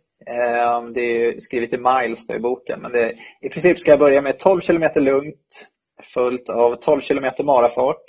[0.94, 2.80] Det är skrivet i miles i boken.
[2.80, 5.66] Men det, i princip ska jag börja med 12 km lugnt
[6.02, 8.04] följt av 12 km marafart.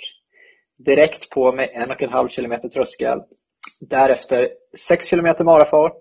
[0.78, 3.20] Direkt på med 1,5 km tröskel
[3.80, 4.48] Därefter
[4.78, 6.00] 6 km marafart,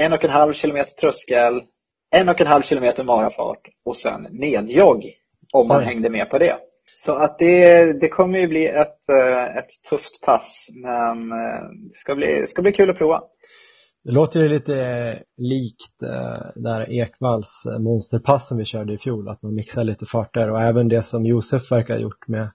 [0.00, 1.62] 1,5 km tröskel,
[2.16, 5.04] 1,5 km marafart och sen nedjogg
[5.52, 5.84] om man Oj.
[5.84, 6.56] hängde med på det.
[6.96, 11.96] Så att det, det kommer ju bli ett, eh, ett tufft pass, men eh, det
[11.96, 13.22] ska bli, det ska bli kul att prova.
[14.04, 15.98] Det låter ju lite eh, likt
[16.54, 20.88] där Ekvalls eh, monsterpassen vi körde i fjol, att man mixar lite farter och även
[20.88, 22.50] det som Josef verkar ha gjort med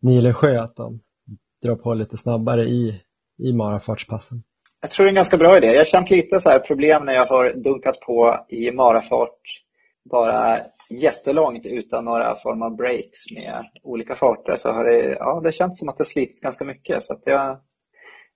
[0.00, 1.00] Nilensjö, att de
[1.62, 3.00] drar på lite snabbare i,
[3.48, 4.42] i marafartspassen.
[4.80, 5.66] Jag tror det är en ganska bra idé.
[5.66, 9.40] Jag har känt lite så här problem när jag har dunkat på i marafart
[10.10, 10.58] bara
[10.90, 15.78] jättelångt utan några form av breaks med olika farter så har det, ja, det känts
[15.78, 17.02] som att det slitit ganska mycket.
[17.02, 17.58] Så att jag,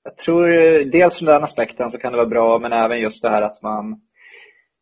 [0.04, 0.48] jag tror
[0.84, 3.62] dels från den aspekten så kan det vara bra men även just det här att
[3.62, 4.00] man,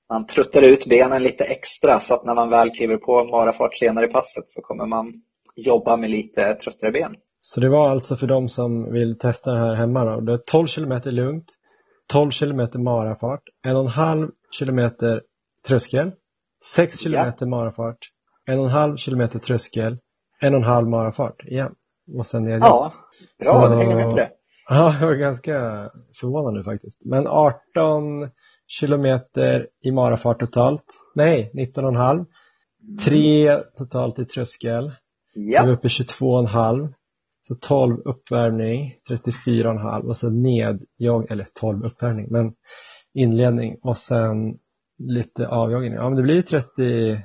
[0.09, 4.07] man truttar ut benen lite extra så att när man väl kliver på marafart senare
[4.07, 5.12] i passet så kommer man
[5.57, 7.16] jobba med lite tröttare ben.
[7.45, 10.20] Så det var alltså för de som vill testa det här hemma då.
[10.20, 11.45] Det är 12 kilometer lugnt,
[12.12, 14.28] 12 kilometer marafart, en och en halv
[14.59, 15.22] kilometer
[15.68, 16.12] tröskel,
[16.64, 17.03] 6 Ja.
[17.03, 17.99] kilometer marafart,
[18.47, 19.99] en och en halv kilometer tröskel,
[20.40, 21.74] en och en halv marafart igen.
[22.18, 22.93] Och sen ner Ja, bra,
[23.45, 24.30] Så- du hänger med på det.
[24.68, 25.53] Ja, jag var ganska
[26.20, 27.01] förvånad nu faktiskt.
[27.05, 28.30] Men 18
[28.66, 30.84] kilometer i marafart totalt.
[31.14, 32.26] Nej, 19,5.
[33.05, 34.84] Tre totalt i tröskel.
[34.84, 36.93] Då är vi Ja, uppe i 22,5.
[37.43, 42.55] Så 12 uppvärmning, 34,5 och sen ned, jag, eller 12 uppvärmning, men
[43.14, 44.59] inledning och sen
[44.99, 45.93] lite avjagning.
[45.93, 47.24] Ja, men det blir 37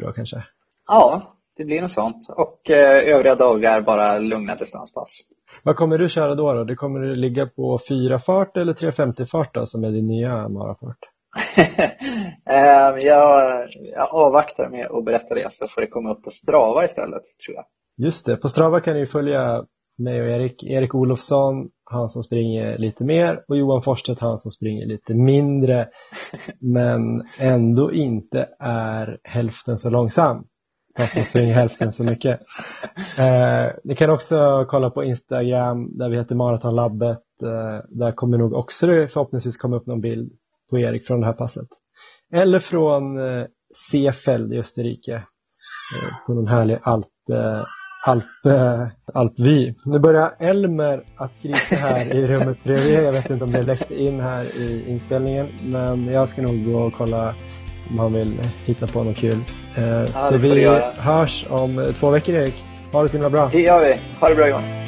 [0.00, 0.44] då kanske.
[0.88, 2.28] ja, det blir något sånt.
[2.36, 5.20] Och eh, övriga dagar bara lugna distanspass.
[5.62, 6.54] Vad kommer du köra då?
[6.54, 6.64] då?
[6.64, 10.48] Det kommer du ligga på 4 fart eller 350 fart då, som är din nya
[10.48, 10.98] marafart?
[12.50, 16.84] Eh, jag, jag avvaktar med att berätta det så får det komma upp på Strava
[16.84, 17.64] istället tror jag.
[17.98, 19.64] Just det, på Strava kan ni följa
[19.98, 20.64] mig och Erik.
[20.64, 25.88] Erik Olofsson, han som springer lite mer och Johan Forsstedt, han som springer lite mindre
[26.60, 30.44] men ändå inte är hälften så långsam
[30.98, 32.40] fast han springer hälften så mycket.
[33.16, 37.22] Eh, ni kan också kolla på Instagram där vi heter Maratonlabbet.
[37.42, 40.32] Eh, där kommer nog också det förhoppningsvis komma upp någon bild
[40.70, 41.68] på Erik från det här passet.
[42.32, 43.46] Eller från eh,
[43.90, 47.06] Seefeld i Österrike eh, på någon härlig alp,
[48.10, 49.74] alp, eh, alpvy.
[49.84, 53.02] Nu börjar Elmer att skrika här i rummet bredvid.
[53.02, 56.78] Jag vet inte om det läckte in här i inspelningen men jag ska nog gå
[56.78, 57.34] och kolla
[57.90, 59.38] om han vill hitta på något kul.
[59.76, 60.84] Eh, så får du vi göra.
[60.98, 62.64] hörs om två veckor Erik.
[62.92, 63.48] Ha det så himla bra.
[63.52, 64.00] Det gör vi.
[64.20, 64.87] Ha det bra Johan.